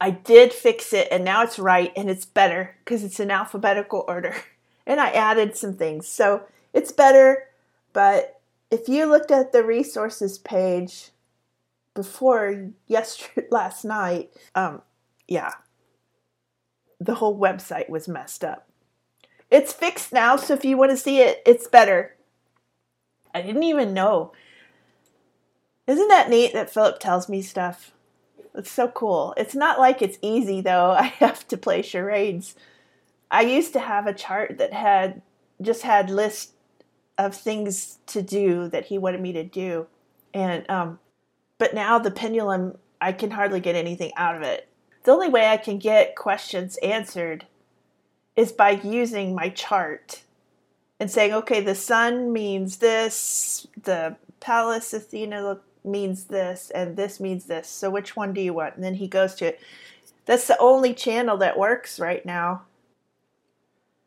I 0.00 0.10
did 0.10 0.52
fix 0.52 0.92
it 0.92 1.08
and 1.10 1.24
now 1.24 1.42
it's 1.42 1.58
right 1.58 1.92
and 1.96 2.10
it's 2.10 2.24
better 2.26 2.76
because 2.84 3.02
it's 3.04 3.20
in 3.20 3.30
alphabetical 3.30 4.04
order. 4.08 4.34
And 4.88 5.00
I 5.00 5.10
added 5.10 5.56
some 5.56 5.74
things. 5.74 6.06
So 6.06 6.44
it's 6.72 6.92
better, 6.92 7.48
but 7.96 8.42
if 8.70 8.90
you 8.90 9.06
looked 9.06 9.30
at 9.30 9.52
the 9.52 9.64
resources 9.64 10.36
page 10.36 11.12
before 11.94 12.72
yesterday 12.86 13.46
last 13.50 13.86
night, 13.86 14.34
um 14.54 14.82
yeah. 15.26 15.52
The 17.00 17.14
whole 17.14 17.38
website 17.38 17.88
was 17.88 18.06
messed 18.06 18.44
up. 18.44 18.68
It's 19.50 19.72
fixed 19.72 20.12
now, 20.12 20.36
so 20.36 20.52
if 20.52 20.62
you 20.62 20.76
want 20.76 20.90
to 20.90 20.96
see 20.98 21.20
it, 21.22 21.40
it's 21.46 21.68
better. 21.68 22.14
I 23.34 23.40
didn't 23.40 23.62
even 23.62 23.94
know. 23.94 24.32
Isn't 25.86 26.08
that 26.08 26.28
neat 26.28 26.52
that 26.52 26.68
Philip 26.68 27.00
tells 27.00 27.30
me 27.30 27.40
stuff? 27.40 27.92
It's 28.54 28.70
so 28.70 28.88
cool. 28.88 29.32
It's 29.38 29.54
not 29.54 29.78
like 29.78 30.02
it's 30.02 30.18
easy 30.20 30.60
though. 30.60 30.90
I 30.98 31.04
have 31.04 31.48
to 31.48 31.56
play 31.56 31.80
charades. 31.80 32.56
I 33.30 33.40
used 33.40 33.72
to 33.72 33.80
have 33.80 34.06
a 34.06 34.12
chart 34.12 34.58
that 34.58 34.74
had 34.74 35.22
just 35.62 35.80
had 35.80 36.10
list 36.10 36.52
of 37.18 37.34
things 37.34 37.98
to 38.06 38.22
do 38.22 38.68
that 38.68 38.86
he 38.86 38.98
wanted 38.98 39.20
me 39.20 39.32
to 39.32 39.44
do. 39.44 39.86
And 40.34 40.68
um 40.70 40.98
but 41.58 41.74
now 41.74 41.98
the 41.98 42.10
pendulum 42.10 42.76
I 43.00 43.12
can 43.12 43.30
hardly 43.30 43.60
get 43.60 43.74
anything 43.74 44.12
out 44.16 44.36
of 44.36 44.42
it. 44.42 44.68
The 45.04 45.12
only 45.12 45.28
way 45.28 45.46
I 45.48 45.56
can 45.56 45.78
get 45.78 46.16
questions 46.16 46.76
answered 46.78 47.46
is 48.34 48.52
by 48.52 48.70
using 48.70 49.34
my 49.34 49.48
chart 49.50 50.22
and 50.98 51.10
saying, 51.10 51.32
okay, 51.32 51.60
the 51.60 51.74
sun 51.74 52.32
means 52.32 52.78
this, 52.78 53.66
the 53.82 54.16
Pallas 54.40 54.92
Athena 54.92 55.60
means 55.84 56.24
this 56.24 56.70
and 56.70 56.96
this 56.96 57.20
means 57.20 57.44
this. 57.46 57.68
So 57.68 57.90
which 57.90 58.16
one 58.16 58.32
do 58.32 58.40
you 58.40 58.54
want? 58.54 58.74
And 58.74 58.84
then 58.84 58.94
he 58.94 59.06
goes 59.06 59.34
to 59.36 59.46
it. 59.46 59.60
That's 60.24 60.46
the 60.46 60.58
only 60.58 60.92
channel 60.92 61.36
that 61.38 61.58
works 61.58 62.00
right 62.00 62.24
now. 62.26 62.62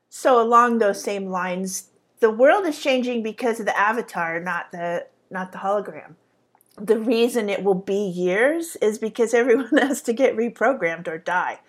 So 0.10 0.42
along 0.42 0.80
those 0.80 1.02
same 1.02 1.30
lines, 1.30 1.89
the 2.20 2.30
world 2.30 2.66
is 2.66 2.82
changing 2.82 3.24
because 3.24 3.60
of 3.60 3.66
the 3.66 3.78
avatar, 3.78 4.40
not 4.40 4.72
the 4.72 5.08
not 5.32 5.52
the 5.52 5.60
hologram. 5.60 6.16
The 6.78 7.00
reason 7.00 7.50
it 7.50 7.64
will 7.64 7.76
be 7.76 8.08
years 8.08 8.76
is 8.78 8.98
because 8.98 9.34
everyone 9.34 9.78
has 9.78 10.02
to 10.04 10.14
get 10.14 10.36
reprogrammed 10.36 11.08
or 11.08 11.18
die. 11.18 11.60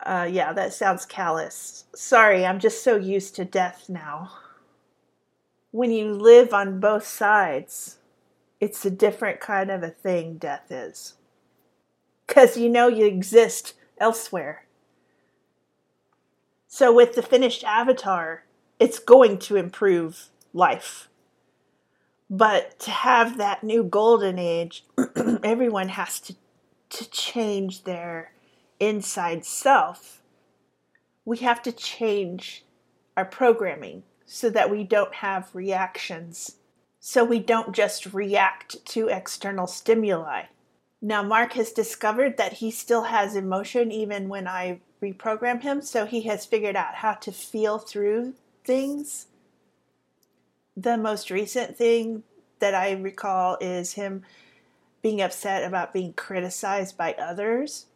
Uh, 0.00 0.28
yeah, 0.30 0.52
that 0.52 0.72
sounds 0.72 1.04
callous. 1.04 1.84
Sorry, 1.94 2.46
I'm 2.46 2.60
just 2.60 2.84
so 2.84 2.96
used 2.96 3.34
to 3.36 3.44
death 3.44 3.88
now. 3.88 4.30
When 5.70 5.90
you 5.90 6.12
live 6.12 6.54
on 6.54 6.80
both 6.80 7.06
sides, 7.06 7.98
it's 8.60 8.84
a 8.84 8.90
different 8.90 9.40
kind 9.40 9.70
of 9.70 9.82
a 9.82 9.90
thing 9.90 10.38
death 10.38 10.70
is. 10.70 11.14
Because 12.26 12.56
you 12.56 12.68
know 12.68 12.88
you 12.88 13.06
exist 13.06 13.74
elsewhere. 13.98 14.64
So, 16.68 16.92
with 16.92 17.14
the 17.14 17.22
finished 17.22 17.64
avatar, 17.64 18.44
it's 18.78 18.98
going 18.98 19.38
to 19.38 19.56
improve 19.56 20.28
life. 20.52 21.08
But 22.30 22.78
to 22.80 22.90
have 22.90 23.38
that 23.38 23.64
new 23.64 23.82
golden 23.82 24.38
age, 24.38 24.84
everyone 25.42 25.88
has 25.88 26.20
to, 26.20 26.34
to 26.90 27.10
change 27.10 27.84
their 27.84 28.32
inside 28.78 29.44
self. 29.44 30.22
We 31.24 31.38
have 31.38 31.62
to 31.62 31.72
change 31.72 32.64
our 33.16 33.24
programming 33.24 34.02
so 34.26 34.50
that 34.50 34.70
we 34.70 34.84
don't 34.84 35.14
have 35.14 35.54
reactions 35.54 36.56
so 37.00 37.24
we 37.24 37.38
don't 37.38 37.74
just 37.74 38.12
react 38.12 38.84
to 38.84 39.08
external 39.08 39.66
stimuli. 39.66 40.42
Now, 41.00 41.22
Mark 41.22 41.52
has 41.52 41.72
discovered 41.72 42.36
that 42.36 42.54
he 42.54 42.70
still 42.70 43.04
has 43.04 43.36
emotion 43.36 43.92
even 43.92 44.28
when 44.28 44.48
I 44.48 44.80
reprogram 45.02 45.62
him, 45.62 45.80
so 45.80 46.06
he 46.06 46.22
has 46.22 46.44
figured 46.44 46.76
out 46.76 46.96
how 46.96 47.14
to 47.14 47.30
feel 47.30 47.78
through 47.78 48.34
things. 48.68 49.26
The 50.76 50.98
most 50.98 51.30
recent 51.30 51.76
thing 51.76 52.22
that 52.58 52.74
I 52.74 52.92
recall 52.92 53.56
is 53.60 53.94
him 53.94 54.24
being 55.02 55.22
upset 55.22 55.64
about 55.64 55.94
being 55.94 56.12
criticized 56.12 56.96
by 56.96 57.14
others. 57.14 57.86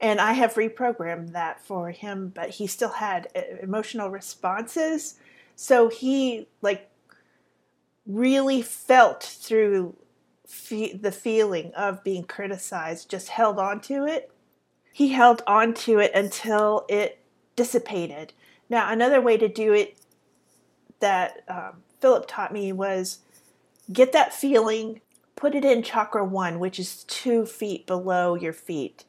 And 0.00 0.20
I 0.20 0.32
have 0.32 0.54
reprogrammed 0.54 1.32
that 1.32 1.60
for 1.60 1.90
him, 1.90 2.32
but 2.34 2.50
he 2.50 2.66
still 2.66 2.92
had 2.92 3.28
emotional 3.62 4.08
responses. 4.08 5.16
So 5.54 5.88
he 5.88 6.48
like 6.62 6.90
really 8.06 8.62
felt 8.62 9.22
through 9.22 9.94
fe- 10.46 10.94
the 10.94 11.12
feeling 11.12 11.72
of 11.74 12.02
being 12.02 12.24
criticized, 12.24 13.10
just 13.10 13.28
held 13.28 13.58
on 13.58 13.80
to 13.82 14.06
it. 14.06 14.32
He 14.92 15.10
held 15.10 15.42
on 15.46 15.74
to 15.74 15.98
it 15.98 16.12
until 16.14 16.86
it 16.88 17.18
dissipated. 17.54 18.32
Now, 18.70 18.90
another 18.90 19.20
way 19.20 19.36
to 19.36 19.48
do 19.48 19.74
it 19.74 19.98
that 21.02 21.44
um, 21.48 21.82
Philip 22.00 22.24
taught 22.26 22.52
me 22.52 22.72
was 22.72 23.18
get 23.92 24.12
that 24.12 24.32
feeling, 24.32 25.02
put 25.36 25.54
it 25.54 25.64
in 25.64 25.82
chakra 25.82 26.24
one, 26.24 26.58
which 26.58 26.80
is 26.80 27.04
two 27.04 27.44
feet 27.44 27.86
below 27.86 28.34
your 28.34 28.54
feet. 28.54 29.04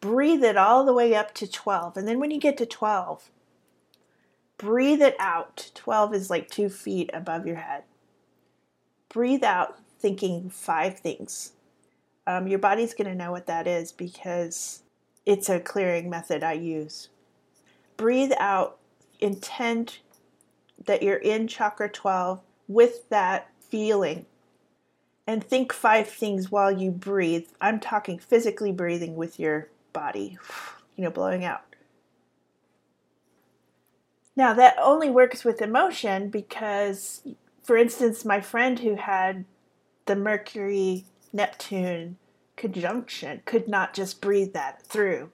Breathe 0.00 0.44
it 0.44 0.58
all 0.58 0.84
the 0.84 0.92
way 0.92 1.14
up 1.14 1.32
to 1.34 1.50
12. 1.50 1.96
And 1.96 2.06
then 2.06 2.20
when 2.20 2.30
you 2.30 2.38
get 2.38 2.58
to 2.58 2.66
12, 2.66 3.30
breathe 4.58 5.00
it 5.00 5.16
out. 5.18 5.70
12 5.74 6.14
is 6.14 6.30
like 6.30 6.50
two 6.50 6.68
feet 6.68 7.10
above 7.14 7.46
your 7.46 7.56
head. 7.56 7.84
Breathe 9.08 9.44
out, 9.44 9.78
thinking 9.98 10.50
five 10.50 10.98
things. 10.98 11.52
Um, 12.26 12.48
your 12.48 12.58
body's 12.58 12.92
going 12.92 13.08
to 13.08 13.14
know 13.14 13.30
what 13.30 13.46
that 13.46 13.66
is 13.66 13.92
because 13.92 14.82
it's 15.24 15.48
a 15.48 15.60
clearing 15.60 16.10
method 16.10 16.42
I 16.42 16.54
use. 16.54 17.08
Breathe 17.96 18.32
out, 18.38 18.78
intend 19.20 19.98
that 20.86 21.02
you're 21.02 21.16
in 21.16 21.46
chakra 21.48 21.88
12 21.88 22.40
with 22.68 23.08
that 23.10 23.50
feeling. 23.60 24.26
And 25.26 25.42
think 25.42 25.72
five 25.72 26.08
things 26.08 26.52
while 26.52 26.70
you 26.70 26.90
breathe. 26.90 27.48
I'm 27.60 27.80
talking 27.80 28.18
physically 28.18 28.70
breathing 28.70 29.16
with 29.16 29.40
your 29.40 29.68
body, 29.92 30.38
you 30.94 31.02
know, 31.02 31.10
blowing 31.10 31.44
out. 31.44 31.62
Now, 34.36 34.52
that 34.54 34.76
only 34.80 35.10
works 35.10 35.44
with 35.44 35.62
emotion 35.62 36.28
because, 36.28 37.22
for 37.62 37.76
instance, 37.76 38.24
my 38.24 38.40
friend 38.40 38.78
who 38.78 38.94
had 38.94 39.46
the 40.04 40.14
Mercury 40.14 41.06
Neptune 41.32 42.18
conjunction 42.56 43.42
could 43.46 43.66
not 43.68 43.94
just 43.94 44.20
breathe 44.20 44.52
that 44.52 44.82
through. 44.82 45.30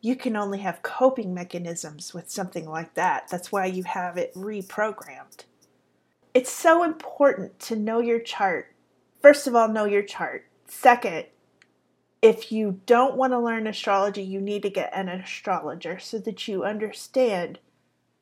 You 0.00 0.16
can 0.16 0.36
only 0.36 0.58
have 0.60 0.82
coping 0.82 1.34
mechanisms 1.34 2.14
with 2.14 2.30
something 2.30 2.68
like 2.68 2.94
that. 2.94 3.28
That's 3.28 3.52
why 3.52 3.66
you 3.66 3.84
have 3.84 4.16
it 4.16 4.34
reprogrammed. 4.34 5.44
It's 6.32 6.50
so 6.50 6.82
important 6.82 7.58
to 7.60 7.76
know 7.76 8.00
your 8.00 8.20
chart. 8.20 8.74
First 9.20 9.46
of 9.46 9.54
all, 9.54 9.68
know 9.68 9.84
your 9.84 10.02
chart. 10.02 10.46
Second, 10.66 11.26
if 12.22 12.52
you 12.52 12.80
don't 12.86 13.16
want 13.16 13.32
to 13.32 13.38
learn 13.38 13.66
astrology, 13.66 14.22
you 14.22 14.40
need 14.40 14.62
to 14.62 14.70
get 14.70 14.90
an 14.94 15.08
astrologer 15.08 15.98
so 15.98 16.18
that 16.18 16.48
you 16.48 16.64
understand 16.64 17.58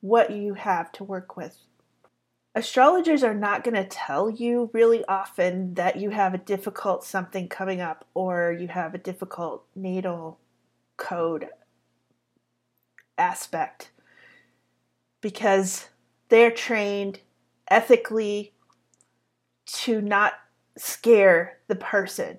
what 0.01 0.31
you 0.31 0.55
have 0.55 0.91
to 0.93 1.05
work 1.05 1.37
with. 1.37 1.59
Astrologers 2.55 3.23
are 3.23 3.35
not 3.35 3.63
going 3.63 3.75
to 3.75 3.85
tell 3.85 4.31
you 4.31 4.71
really 4.73 5.05
often 5.05 5.75
that 5.75 5.97
you 5.97 6.11
have 6.11 6.35
a 6.35 6.39
difficult 6.39 7.05
something 7.05 7.49
coming 7.49 7.81
up 7.81 8.05
or 8.15 8.57
you 8.59 8.69
have 8.69 8.95
a 8.95 8.99
difficult 8.99 9.65
natal 9.77 10.39
code 10.97 11.49
aspect 13.19 13.91
because 15.21 15.89
they're 16.29 16.51
trained 16.51 17.21
ethically 17.71 18.53
to 19.67 20.01
not 20.01 20.35
scare 20.77 21.59
the 21.67 21.77
person. 21.77 22.39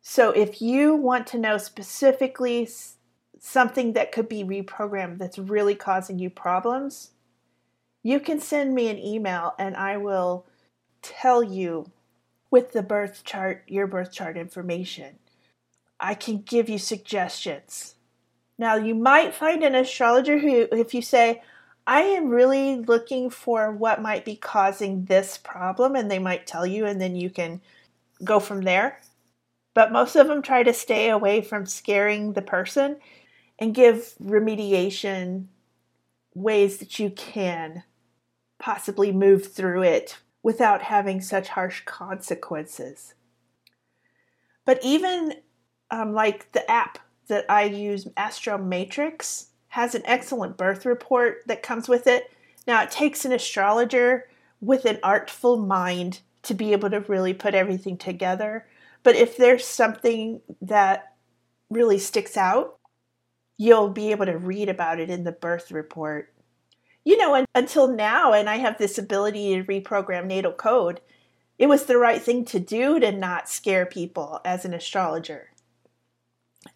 So 0.00 0.30
if 0.30 0.62
you 0.62 0.94
want 0.94 1.26
to 1.28 1.38
know 1.38 1.58
specifically 1.58 2.68
something 3.40 3.92
that 3.92 4.12
could 4.12 4.28
be 4.28 4.44
reprogrammed 4.44 5.18
that's 5.18 5.38
really 5.38 5.74
causing 5.74 6.18
you 6.18 6.30
problems, 6.30 7.10
you 8.02 8.20
can 8.20 8.40
send 8.40 8.72
me 8.72 8.88
an 8.88 8.98
email 8.98 9.54
and 9.58 9.76
I 9.76 9.96
will 9.96 10.46
tell 11.02 11.42
you 11.42 11.90
with 12.52 12.72
the 12.72 12.82
birth 12.82 13.24
chart, 13.24 13.64
your 13.66 13.88
birth 13.88 14.12
chart 14.12 14.36
information. 14.36 15.18
I 15.98 16.14
can 16.14 16.42
give 16.42 16.68
you 16.68 16.78
suggestions. 16.78 17.95
Now, 18.58 18.76
you 18.76 18.94
might 18.94 19.34
find 19.34 19.62
an 19.62 19.74
astrologer 19.74 20.38
who, 20.38 20.68
if 20.72 20.94
you 20.94 21.02
say, 21.02 21.42
I 21.86 22.02
am 22.02 22.30
really 22.30 22.76
looking 22.76 23.30
for 23.30 23.70
what 23.70 24.02
might 24.02 24.24
be 24.24 24.34
causing 24.34 25.04
this 25.04 25.38
problem, 25.38 25.94
and 25.94 26.10
they 26.10 26.18
might 26.18 26.46
tell 26.46 26.66
you, 26.66 26.86
and 26.86 27.00
then 27.00 27.14
you 27.14 27.30
can 27.30 27.60
go 28.24 28.40
from 28.40 28.62
there. 28.62 29.00
But 29.74 29.92
most 29.92 30.16
of 30.16 30.26
them 30.26 30.42
try 30.42 30.62
to 30.62 30.72
stay 30.72 31.10
away 31.10 31.42
from 31.42 31.66
scaring 31.66 32.32
the 32.32 32.42
person 32.42 32.96
and 33.58 33.74
give 33.74 34.14
remediation 34.22 35.46
ways 36.34 36.78
that 36.78 36.98
you 36.98 37.10
can 37.10 37.82
possibly 38.58 39.12
move 39.12 39.52
through 39.52 39.82
it 39.82 40.18
without 40.42 40.82
having 40.82 41.20
such 41.20 41.48
harsh 41.48 41.82
consequences. 41.84 43.14
But 44.64 44.78
even 44.82 45.34
um, 45.90 46.14
like 46.14 46.52
the 46.52 46.68
app 46.70 46.98
that 47.28 47.44
I 47.48 47.64
use, 47.64 48.08
Astro 48.16 48.58
Matrix, 48.58 49.48
has 49.68 49.94
an 49.94 50.02
excellent 50.04 50.56
birth 50.56 50.86
report 50.86 51.42
that 51.46 51.62
comes 51.62 51.88
with 51.88 52.06
it. 52.06 52.30
Now, 52.66 52.82
it 52.82 52.90
takes 52.90 53.24
an 53.24 53.32
astrologer 53.32 54.28
with 54.60 54.84
an 54.84 54.98
artful 55.02 55.56
mind 55.56 56.20
to 56.42 56.54
be 56.54 56.72
able 56.72 56.90
to 56.90 57.00
really 57.00 57.34
put 57.34 57.54
everything 57.54 57.96
together. 57.98 58.66
But 59.02 59.16
if 59.16 59.36
there's 59.36 59.66
something 59.66 60.40
that 60.62 61.14
really 61.70 61.98
sticks 61.98 62.36
out, 62.36 62.78
you'll 63.58 63.90
be 63.90 64.10
able 64.10 64.26
to 64.26 64.38
read 64.38 64.68
about 64.68 65.00
it 65.00 65.10
in 65.10 65.24
the 65.24 65.32
birth 65.32 65.70
report. 65.70 66.32
You 67.04 67.16
know, 67.18 67.34
and 67.34 67.46
until 67.54 67.88
now, 67.88 68.32
and 68.32 68.48
I 68.48 68.56
have 68.56 68.78
this 68.78 68.98
ability 68.98 69.54
to 69.54 69.64
reprogram 69.64 70.26
natal 70.26 70.52
code, 70.52 71.00
it 71.58 71.68
was 71.68 71.84
the 71.84 71.98
right 71.98 72.20
thing 72.20 72.44
to 72.46 72.60
do 72.60 73.00
to 73.00 73.12
not 73.12 73.48
scare 73.48 73.86
people 73.86 74.40
as 74.44 74.64
an 74.64 74.74
astrologer. 74.74 75.50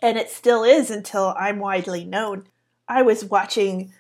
And 0.01 0.19
it 0.19 0.31
still 0.31 0.65
is 0.65 0.91
until 0.91 1.35
I'm 1.39 1.59
widely 1.59 2.05
known. 2.05 2.47
I 2.89 3.03
was 3.03 3.25
watching 3.25 3.93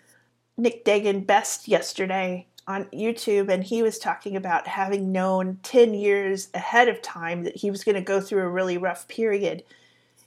Nick 0.56 0.84
Dagan 0.84 1.26
Best 1.26 1.68
yesterday 1.68 2.46
on 2.66 2.84
YouTube, 2.86 3.48
and 3.48 3.64
he 3.64 3.82
was 3.82 3.98
talking 3.98 4.36
about 4.36 4.68
having 4.68 5.12
known 5.12 5.58
10 5.62 5.94
years 5.94 6.48
ahead 6.54 6.88
of 6.88 7.02
time 7.02 7.44
that 7.44 7.56
he 7.56 7.70
was 7.70 7.84
going 7.84 7.96
to 7.96 8.00
go 8.00 8.20
through 8.20 8.42
a 8.42 8.48
really 8.48 8.78
rough 8.78 9.08
period 9.08 9.64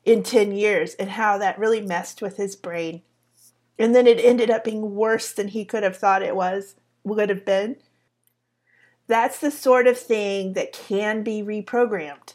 in 0.05 0.23
10 0.23 0.51
years 0.51 0.95
and 0.95 1.11
how 1.11 1.37
that 1.37 1.57
really 1.57 1.81
messed 1.81 2.21
with 2.21 2.37
his 2.37 2.55
brain. 2.55 3.01
And 3.79 3.95
then 3.95 4.07
it 4.07 4.19
ended 4.19 4.49
up 4.49 4.63
being 4.63 4.95
worse 4.95 5.31
than 5.31 5.49
he 5.49 5.65
could 5.65 5.83
have 5.83 5.97
thought 5.97 6.21
it 6.21 6.35
was, 6.35 6.75
would 7.03 7.29
have 7.29 7.45
been. 7.45 7.77
That's 9.07 9.39
the 9.39 9.51
sort 9.51 9.87
of 9.87 9.97
thing 9.97 10.53
that 10.53 10.73
can 10.73 11.23
be 11.23 11.41
reprogrammed. 11.41 12.33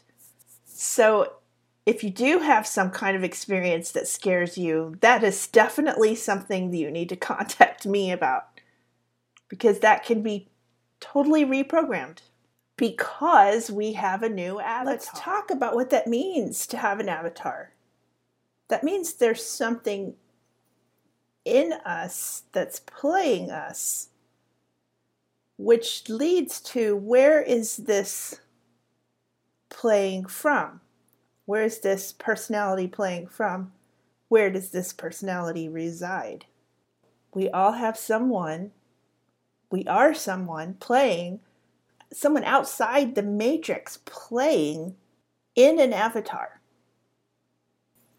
So 0.65 1.33
if 1.89 2.03
you 2.03 2.11
do 2.11 2.37
have 2.37 2.67
some 2.67 2.91
kind 2.91 3.17
of 3.17 3.23
experience 3.23 3.91
that 3.93 4.07
scares 4.07 4.59
you, 4.59 4.95
that 5.01 5.23
is 5.23 5.47
definitely 5.47 6.13
something 6.13 6.69
that 6.69 6.77
you 6.77 6.91
need 6.91 7.09
to 7.09 7.15
contact 7.31 7.83
me 7.87 8.11
about 8.11 8.45
because 9.47 9.79
that 9.79 10.05
can 10.05 10.21
be 10.21 10.49
totally 10.99 11.43
reprogrammed 11.43 12.19
because 12.77 13.71
we 13.71 13.93
have 13.93 14.21
a 14.21 14.29
new 14.29 14.59
avatar. 14.59 14.93
Let's 14.93 15.09
talk 15.15 15.49
about 15.49 15.73
what 15.73 15.89
that 15.89 16.05
means 16.05 16.67
to 16.67 16.77
have 16.77 16.99
an 16.99 17.09
avatar. 17.09 17.71
That 18.67 18.83
means 18.83 19.13
there's 19.13 19.43
something 19.43 20.13
in 21.43 21.73
us 21.73 22.43
that's 22.51 22.81
playing 22.81 23.49
us, 23.49 24.09
which 25.57 26.07
leads 26.07 26.61
to 26.61 26.95
where 26.95 27.41
is 27.41 27.77
this 27.77 28.41
playing 29.69 30.27
from? 30.27 30.81
Where 31.49 31.63
is 31.63 31.79
this 31.79 32.13
personality 32.13 32.87
playing 32.87 33.25
from? 33.29 33.71
Where 34.27 34.51
does 34.51 34.69
this 34.69 34.93
personality 34.93 35.67
reside? 35.67 36.45
We 37.33 37.49
all 37.49 37.71
have 37.71 37.97
someone, 37.97 38.69
we 39.71 39.83
are 39.85 40.13
someone 40.13 40.75
playing, 40.75 41.39
someone 42.13 42.43
outside 42.43 43.15
the 43.15 43.23
matrix 43.23 43.97
playing 44.05 44.95
in 45.55 45.79
an 45.79 45.91
avatar. 45.91 46.61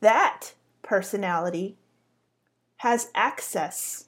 That 0.01 0.55
personality 0.83 1.77
has 2.79 3.13
access 3.15 4.07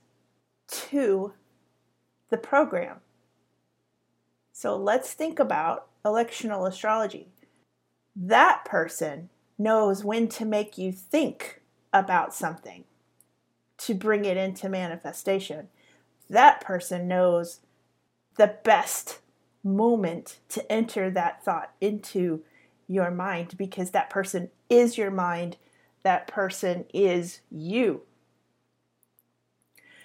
to 0.90 1.34
the 2.28 2.38
program. 2.38 2.96
So 4.52 4.76
let's 4.76 5.12
think 5.12 5.38
about 5.38 5.86
electional 6.04 6.66
astrology 6.66 7.31
that 8.14 8.64
person 8.64 9.28
knows 9.58 10.04
when 10.04 10.28
to 10.28 10.44
make 10.44 10.76
you 10.76 10.92
think 10.92 11.60
about 11.92 12.34
something 12.34 12.84
to 13.78 13.94
bring 13.94 14.24
it 14.24 14.36
into 14.36 14.68
manifestation. 14.68 15.68
That 16.30 16.60
person 16.60 17.08
knows 17.08 17.60
the 18.36 18.54
best 18.62 19.18
moment 19.64 20.38
to 20.48 20.70
enter 20.70 21.10
that 21.10 21.44
thought 21.44 21.72
into 21.80 22.42
your 22.88 23.10
mind 23.10 23.56
because 23.56 23.90
that 23.90 24.10
person 24.10 24.50
is 24.68 24.96
your 24.96 25.10
mind, 25.10 25.56
that 26.02 26.26
person 26.26 26.84
is 26.92 27.40
you. 27.50 28.02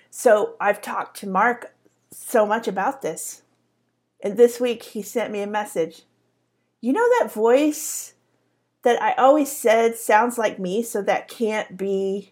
So 0.10 0.56
I've 0.60 0.82
talked 0.82 1.18
to 1.18 1.28
Mark 1.28 1.76
so 2.12 2.46
much 2.46 2.68
about 2.68 3.02
this. 3.02 3.44
And 4.22 4.38
this 4.38 4.60
week 4.60 4.84
he 4.84 5.02
sent 5.02 5.32
me 5.32 5.42
a 5.42 5.48
message. 5.48 6.04
You 6.88 6.94
know 6.94 7.10
that 7.20 7.34
voice 7.34 8.14
that 8.84 9.02
I 9.02 9.12
always 9.16 9.52
said 9.52 9.98
sounds 9.98 10.38
like 10.38 10.58
me, 10.58 10.82
so 10.82 11.02
that 11.02 11.28
can't 11.28 11.76
be 11.76 12.32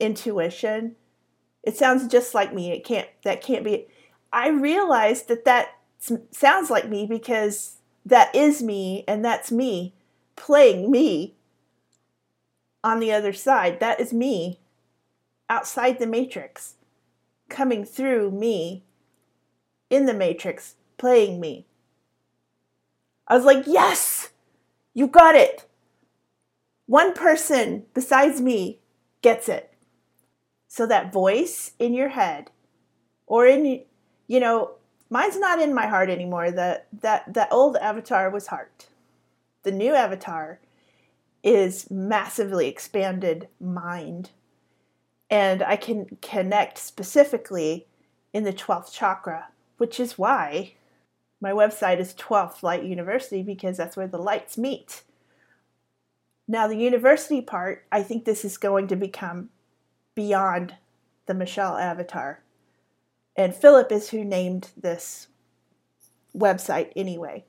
intuition. 0.00 0.96
It 1.62 1.76
sounds 1.76 2.08
just 2.08 2.34
like 2.34 2.52
me. 2.52 2.72
It 2.72 2.84
can't 2.84 3.06
that 3.22 3.44
can't 3.44 3.62
be 3.62 3.86
I 4.32 4.48
realized 4.48 5.28
that 5.28 5.44
that 5.44 5.68
sounds 6.32 6.68
like 6.68 6.88
me 6.88 7.06
because 7.06 7.76
that 8.04 8.34
is 8.34 8.60
me 8.60 9.04
and 9.06 9.24
that's 9.24 9.52
me 9.52 9.94
playing 10.34 10.90
me 10.90 11.36
on 12.82 12.98
the 12.98 13.12
other 13.12 13.32
side. 13.32 13.78
That 13.78 14.00
is 14.00 14.12
me 14.12 14.58
outside 15.48 16.00
the 16.00 16.08
matrix, 16.08 16.74
coming 17.48 17.84
through 17.84 18.32
me 18.32 18.82
in 19.90 20.06
the 20.06 20.12
matrix, 20.12 20.74
playing 20.98 21.38
me. 21.38 21.66
I 23.28 23.36
was 23.36 23.44
like, 23.44 23.64
yes, 23.66 24.30
you 24.94 25.06
got 25.06 25.34
it. 25.34 25.68
One 26.86 27.12
person 27.12 27.84
besides 27.94 28.40
me 28.40 28.78
gets 29.22 29.48
it. 29.48 29.72
So 30.68 30.86
that 30.86 31.12
voice 31.12 31.72
in 31.78 31.94
your 31.94 32.10
head 32.10 32.50
or 33.26 33.46
in, 33.46 33.82
you 34.26 34.40
know, 34.40 34.72
mine's 35.10 35.38
not 35.38 35.60
in 35.60 35.74
my 35.74 35.86
heart 35.86 36.10
anymore. 36.10 36.50
The, 36.50 36.82
that, 37.00 37.32
that 37.34 37.52
old 37.52 37.76
avatar 37.76 38.30
was 38.30 38.48
heart. 38.48 38.86
The 39.64 39.72
new 39.72 39.94
avatar 39.94 40.60
is 41.42 41.90
massively 41.90 42.68
expanded 42.68 43.48
mind. 43.60 44.30
And 45.28 45.62
I 45.62 45.76
can 45.76 46.18
connect 46.22 46.78
specifically 46.78 47.86
in 48.32 48.44
the 48.44 48.52
12th 48.52 48.92
chakra, 48.92 49.48
which 49.76 49.98
is 49.98 50.18
why 50.18 50.74
my 51.46 51.52
website 51.52 52.00
is 52.00 52.12
12th 52.14 52.64
Light 52.64 52.82
University 52.82 53.40
because 53.40 53.76
that's 53.76 53.96
where 53.96 54.08
the 54.08 54.18
lights 54.18 54.58
meet. 54.58 55.04
Now, 56.48 56.66
the 56.66 56.74
university 56.74 57.40
part, 57.40 57.86
I 57.92 58.02
think 58.02 58.24
this 58.24 58.44
is 58.44 58.58
going 58.58 58.88
to 58.88 58.96
become 58.96 59.50
beyond 60.16 60.74
the 61.26 61.34
Michelle 61.34 61.76
avatar. 61.76 62.42
And 63.36 63.54
Philip 63.54 63.92
is 63.92 64.10
who 64.10 64.24
named 64.24 64.70
this 64.76 65.28
website 66.36 66.90
anyway. 66.96 67.44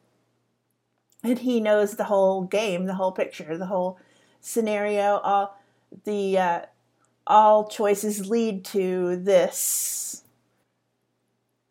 And 1.23 1.39
he 1.39 1.59
knows 1.59 1.93
the 1.93 2.03
whole 2.03 2.43
game, 2.43 2.85
the 2.85 2.93
whole 2.93 3.11
picture, 3.11 3.57
the 3.57 3.65
whole 3.65 3.97
scenario. 4.41 5.17
All 5.23 5.59
the 6.03 6.37
uh, 6.37 6.61
all 7.25 7.67
choices 7.67 8.29
lead 8.29 8.63
to 8.65 9.15
this. 9.15 10.23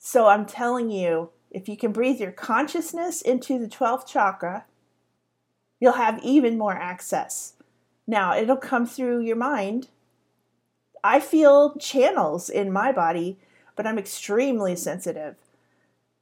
So 0.00 0.26
I'm 0.26 0.44
telling 0.44 0.90
you, 0.90 1.30
if 1.56 1.70
you 1.70 1.76
can 1.76 1.90
breathe 1.90 2.20
your 2.20 2.32
consciousness 2.32 3.22
into 3.22 3.58
the 3.58 3.66
12th 3.66 4.06
chakra, 4.06 4.66
you'll 5.80 5.92
have 5.94 6.22
even 6.22 6.58
more 6.58 6.74
access. 6.74 7.54
Now, 8.06 8.36
it'll 8.36 8.58
come 8.58 8.84
through 8.84 9.20
your 9.20 9.36
mind. 9.36 9.88
I 11.02 11.18
feel 11.18 11.74
channels 11.76 12.50
in 12.50 12.70
my 12.70 12.92
body, 12.92 13.38
but 13.74 13.86
I'm 13.86 13.98
extremely 13.98 14.76
sensitive. 14.76 15.36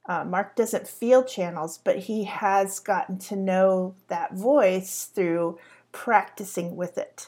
Uh, 0.07 0.23
Mark 0.23 0.55
doesn't 0.55 0.87
feel 0.87 1.21
channels, 1.21 1.79
but 1.83 1.99
he 1.99 2.23
has 2.23 2.79
gotten 2.79 3.19
to 3.19 3.35
know 3.35 3.93
that 4.07 4.35
voice 4.35 5.03
through 5.03 5.59
practicing 5.91 6.77
with 6.77 6.97
it. 6.97 7.27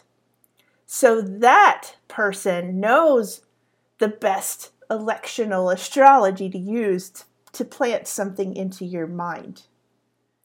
So 0.85 1.19
that 1.19 1.97
person 2.07 2.79
knows 2.79 3.41
the 3.97 4.07
best 4.07 4.71
electional 4.89 5.73
astrology 5.73 6.49
to 6.49 6.57
use 6.57 7.25
to 7.57 7.65
plant 7.65 8.07
something 8.07 8.55
into 8.55 8.85
your 8.85 9.07
mind 9.07 9.63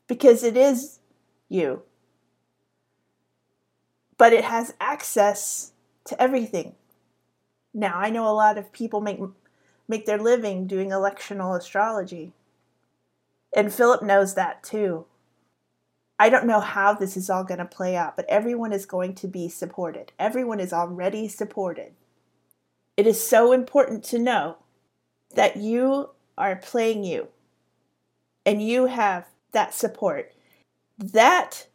because 0.06 0.42
it 0.42 0.56
is 0.56 1.00
you. 1.48 1.82
But 4.16 4.32
it 4.32 4.44
has 4.44 4.74
access 4.80 5.72
to 6.04 6.20
everything. 6.20 6.74
Now, 7.74 7.98
I 7.98 8.08
know 8.08 8.26
a 8.26 8.32
lot 8.32 8.56
of 8.56 8.72
people 8.72 9.00
make 9.00 9.20
make 9.88 10.06
their 10.06 10.18
living 10.18 10.66
doing 10.66 10.88
electional 10.88 11.58
astrology. 11.58 12.32
And 13.54 13.74
Philip 13.74 14.02
knows 14.02 14.34
that 14.34 14.62
too. 14.62 15.04
I 16.18 16.30
don't 16.30 16.46
know 16.46 16.60
how 16.60 16.94
this 16.94 17.16
is 17.16 17.28
all 17.28 17.44
going 17.44 17.58
to 17.58 17.66
play 17.66 17.94
out, 17.94 18.16
but 18.16 18.24
everyone 18.28 18.72
is 18.72 18.86
going 18.86 19.14
to 19.16 19.28
be 19.28 19.50
supported. 19.50 20.12
Everyone 20.18 20.60
is 20.60 20.72
already 20.72 21.28
supported. 21.28 21.92
It 22.96 23.06
is 23.06 23.26
so 23.26 23.52
important 23.52 24.02
to 24.04 24.18
know 24.18 24.56
that 25.34 25.56
you 25.56 26.10
are 26.36 26.56
playing 26.56 27.04
you 27.04 27.28
and 28.44 28.62
you 28.62 28.86
have 28.86 29.26
that 29.52 29.74
support. 29.74 30.32
That 30.98 31.66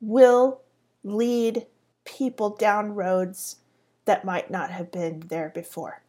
will 0.00 0.62
lead 1.04 1.66
people 2.04 2.50
down 2.50 2.94
roads 2.94 3.56
that 4.04 4.24
might 4.24 4.50
not 4.50 4.70
have 4.70 4.90
been 4.92 5.24
there 5.28 5.50
before. 5.54 6.02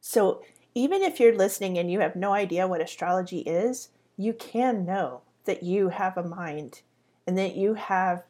So, 0.00 0.42
even 0.74 1.02
if 1.02 1.18
you're 1.18 1.36
listening 1.36 1.78
and 1.78 1.90
you 1.90 2.00
have 2.00 2.14
no 2.14 2.32
idea 2.32 2.68
what 2.68 2.80
astrology 2.80 3.40
is, 3.40 3.88
you 4.16 4.32
can 4.32 4.84
know 4.84 5.22
that 5.44 5.62
you 5.62 5.88
have 5.88 6.16
a 6.16 6.22
mind 6.22 6.82
and 7.26 7.36
that 7.38 7.56
you 7.56 7.74
have 7.74 8.22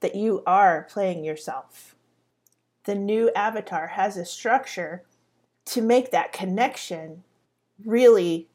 that 0.00 0.14
you 0.14 0.42
are 0.46 0.86
playing 0.90 1.24
yourself. 1.24 1.94
The 2.84 2.94
new 2.94 3.30
avatar 3.36 3.88
has 3.88 4.16
a 4.16 4.24
structure 4.24 5.02
to 5.66 5.82
make 5.82 6.10
that 6.10 6.32
connection 6.32 7.22
really 7.84 8.48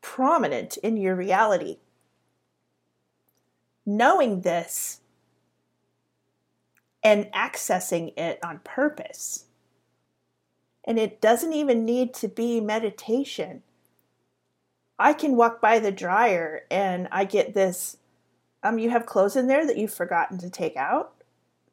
prominent 0.00 0.76
in 0.78 0.96
your 0.96 1.14
reality. 1.14 1.78
Knowing 3.84 4.42
this 4.42 5.00
and 7.02 7.26
accessing 7.32 8.16
it 8.18 8.38
on 8.42 8.60
purpose. 8.60 9.44
And 10.84 10.98
it 10.98 11.20
doesn't 11.20 11.52
even 11.52 11.84
need 11.84 12.14
to 12.14 12.28
be 12.28 12.60
meditation. 12.60 13.62
I 14.98 15.12
can 15.12 15.36
walk 15.36 15.60
by 15.60 15.78
the 15.78 15.92
dryer 15.92 16.62
and 16.70 17.08
I 17.12 17.24
get 17.24 17.54
this 17.54 17.98
um 18.62 18.78
you 18.78 18.90
have 18.90 19.06
clothes 19.06 19.36
in 19.36 19.46
there 19.46 19.64
that 19.66 19.76
you've 19.76 19.94
forgotten 19.94 20.38
to 20.38 20.50
take 20.50 20.76
out 20.76 21.14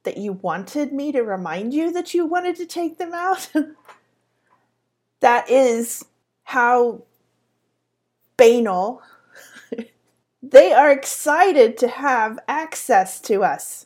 that 0.06 0.18
you 0.18 0.34
wanted 0.34 0.94
me 0.94 1.12
to 1.12 1.22
remind 1.22 1.74
you 1.74 1.92
that 1.92 2.14
you 2.14 2.26
wanted 2.26 2.56
to 2.56 2.66
take 2.66 2.98
them 2.98 3.14
out. 3.14 3.52
that 5.20 5.50
is 5.50 6.06
how 6.46 7.04
banal 8.38 9.02
they 10.44 10.72
are 10.72 10.92
excited 10.92 11.78
to 11.78 11.88
have 11.88 12.40
access 12.48 13.20
to 13.22 13.44
us 13.44 13.86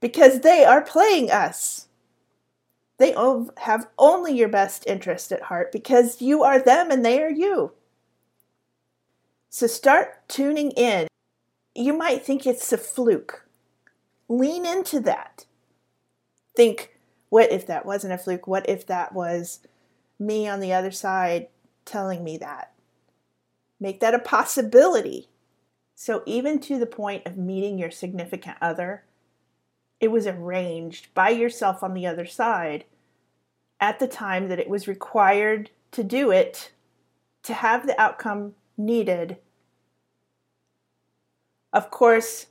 because 0.00 0.40
they 0.40 0.64
are 0.64 0.82
playing 0.82 1.30
us. 1.30 1.86
They 2.98 3.14
have 3.58 3.88
only 3.98 4.36
your 4.36 4.48
best 4.48 4.86
interest 4.86 5.32
at 5.32 5.42
heart 5.42 5.72
because 5.72 6.20
you 6.20 6.42
are 6.44 6.60
them 6.60 6.90
and 6.90 7.04
they 7.04 7.22
are 7.22 7.30
you. 7.30 7.72
So 9.48 9.66
start 9.66 10.28
tuning 10.28 10.70
in. 10.72 11.08
You 11.74 11.94
might 11.94 12.24
think 12.24 12.46
it's 12.46 12.72
a 12.72 12.78
fluke. 12.78 13.46
Lean 14.28 14.66
into 14.66 15.00
that. 15.00 15.46
Think, 16.54 16.96
what 17.28 17.50
if 17.50 17.66
that 17.66 17.86
wasn't 17.86 18.12
a 18.12 18.18
fluke? 18.18 18.46
What 18.46 18.68
if 18.68 18.86
that 18.86 19.14
was 19.14 19.60
me 20.26 20.48
on 20.48 20.60
the 20.60 20.72
other 20.72 20.90
side 20.90 21.48
telling 21.84 22.22
me 22.24 22.36
that. 22.38 22.72
Make 23.80 24.00
that 24.00 24.14
a 24.14 24.18
possibility. 24.18 25.28
So, 25.94 26.22
even 26.26 26.60
to 26.60 26.78
the 26.78 26.86
point 26.86 27.26
of 27.26 27.36
meeting 27.36 27.78
your 27.78 27.90
significant 27.90 28.56
other, 28.60 29.04
it 30.00 30.10
was 30.10 30.26
arranged 30.26 31.12
by 31.14 31.30
yourself 31.30 31.82
on 31.82 31.94
the 31.94 32.06
other 32.06 32.26
side 32.26 32.84
at 33.80 33.98
the 33.98 34.08
time 34.08 34.48
that 34.48 34.58
it 34.58 34.68
was 34.68 34.88
required 34.88 35.70
to 35.92 36.02
do 36.02 36.30
it 36.30 36.72
to 37.42 37.54
have 37.54 37.86
the 37.86 38.00
outcome 38.00 38.54
needed. 38.76 39.36
Of 41.72 41.90
course, 41.90 42.46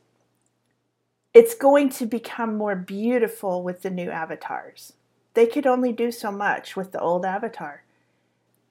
it's 1.33 1.55
going 1.55 1.89
to 1.91 2.05
become 2.05 2.57
more 2.57 2.75
beautiful 2.75 3.63
with 3.63 3.81
the 3.81 3.89
new 3.89 4.09
avatars. 4.09 4.93
They 5.33 5.47
could 5.47 5.65
only 5.65 5.93
do 5.93 6.11
so 6.11 6.31
much 6.31 6.75
with 6.75 6.91
the 6.91 6.99
old 6.99 7.25
avatar 7.25 7.83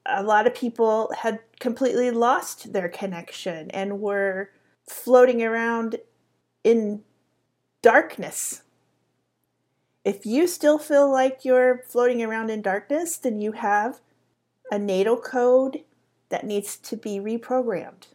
a 0.07 0.23
lot 0.23 0.47
of 0.47 0.55
people 0.55 1.13
had 1.19 1.41
completely 1.59 2.11
lost 2.11 2.73
their 2.73 2.89
connection 2.89 3.71
and 3.71 4.01
were 4.01 4.51
floating 4.87 5.43
around 5.43 5.97
in 6.65 7.03
darkness. 7.83 8.63
If 10.05 10.25
you 10.25 10.47
still 10.47 10.79
feel 10.79 11.11
like 11.11 11.45
you're 11.45 11.85
floating 11.87 12.23
around 12.23 12.51
in 12.51 12.63
darkness, 12.63 13.17
then 13.17 13.41
you 13.41 13.53
have 13.53 14.01
a 14.71 14.79
natal 14.79 15.19
code 15.19 15.85
that 16.31 16.47
needs 16.47 16.77
to 16.77 16.97
be 16.97 17.19
reprogrammed. 17.19 18.07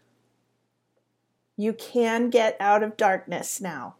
You 1.57 1.73
can 1.73 2.29
get 2.29 2.57
out 2.59 2.83
of 2.83 2.97
darkness 2.97 3.61
now. 3.61 3.95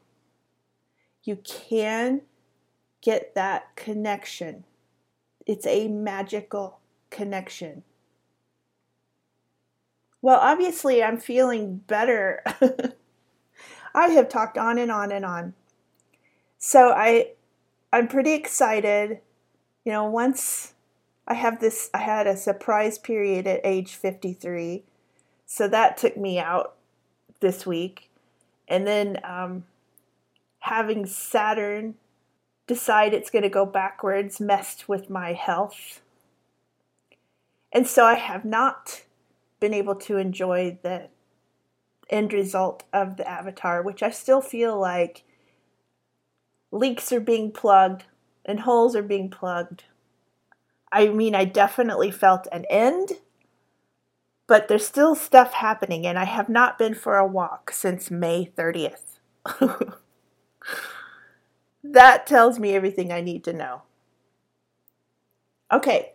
You 1.23 1.38
can 1.38 2.21
get 3.06 3.36
that 3.36 3.76
connection. 3.76 4.65
It's 5.46 5.68
a 5.68 5.88
magical 5.88 6.80
connection. 7.12 7.84
Well, 10.24 10.39
obviously, 10.39 11.04
I'm 11.04 11.20
feeling 11.20 11.78
better. 11.86 12.44
I 13.94 14.08
have 14.08 14.28
talked 14.28 14.58
on 14.58 14.80
and 14.80 14.91
on 14.91 15.12
and 15.12 15.24
on. 15.24 15.54
So 16.58 16.89
I 16.89 17.34
I'm 17.94 18.08
pretty 18.08 18.34
excited. 18.34 19.20
You 19.86 19.91
know, 19.91 20.06
once 20.06 20.74
I 21.28 21.36
have 21.36 21.60
this 21.60 21.91
I 21.94 22.00
had 22.00 22.26
a 22.26 22.36
surprise 22.36 22.98
period 22.98 23.46
at 23.46 23.62
age 23.63 23.94
53. 23.94 24.84
So 25.46 25.68
that 25.68 25.98
took 25.98 26.18
me 26.18 26.39
out 26.39 26.74
this 27.39 27.68
week. 27.68 28.10
And 28.68 28.88
then 28.88 29.20
um, 29.24 29.65
having 30.60 31.06
Saturn 31.06 31.94
decide 32.67 33.13
it's 33.13 33.30
going 33.30 33.43
to 33.43 33.49
go 33.49 33.65
backwards 33.65 34.39
messed 34.39 34.89
with 34.89 35.10
my 35.10 35.34
health. 35.34 36.01
And 37.71 37.88
so 37.88 38.06
I 38.06 38.15
have 38.15 38.45
not 38.45 39.04
been 39.60 39.73
able 39.73 39.95
to 39.95 40.17
enjoy 40.17 40.78
the 40.82 41.10
end 42.10 42.34
result 42.34 42.84
of 42.93 43.17
the 43.17 43.28
avatar, 43.28 43.82
which 43.82 44.01
I 44.04 44.10
still 44.10 44.41
feel 44.41 44.80
like 44.80 45.23
leaks 46.71 47.12
are 47.12 47.19
being 47.19 47.51
plugged 47.51 48.06
and 48.45 48.62
holes 48.62 48.95
are 48.95 49.04
being 49.04 49.30
plugged. 49.30 49.84
I 50.91 51.10
mean, 51.10 51.36
I 51.36 51.45
definitely 51.45 52.12
felt 52.12 52.47
an 52.51 52.65
end, 52.69 53.13
but 54.47 54.67
there's 54.67 54.86
still 54.86 55.15
stuff 55.15 55.54
happening, 55.54 56.06
and 56.06 56.17
I 56.17 56.25
have 56.25 56.47
not 56.47 56.78
been 56.78 56.93
for 56.93 57.17
a 57.17 57.28
walk 57.28 57.71
since 57.71 58.12
May 58.12 58.51
30th. 58.56 59.19
that 61.93 62.28
tells 62.28 62.60
me 62.60 62.76
everything 62.76 63.12
I 63.12 63.21
need 63.21 63.43
to 63.45 63.54
know. 63.54 63.84
Okay, 65.71 66.13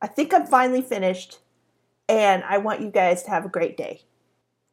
I 0.00 0.06
think 0.06 0.32
I'm 0.32 0.46
finally 0.46 0.82
finished 0.82 1.38
and 2.08 2.42
I 2.44 2.58
want 2.58 2.80
you 2.80 2.90
guys 2.90 3.22
to 3.24 3.30
have 3.30 3.44
a 3.44 3.48
great 3.48 3.76
day. 3.76 4.02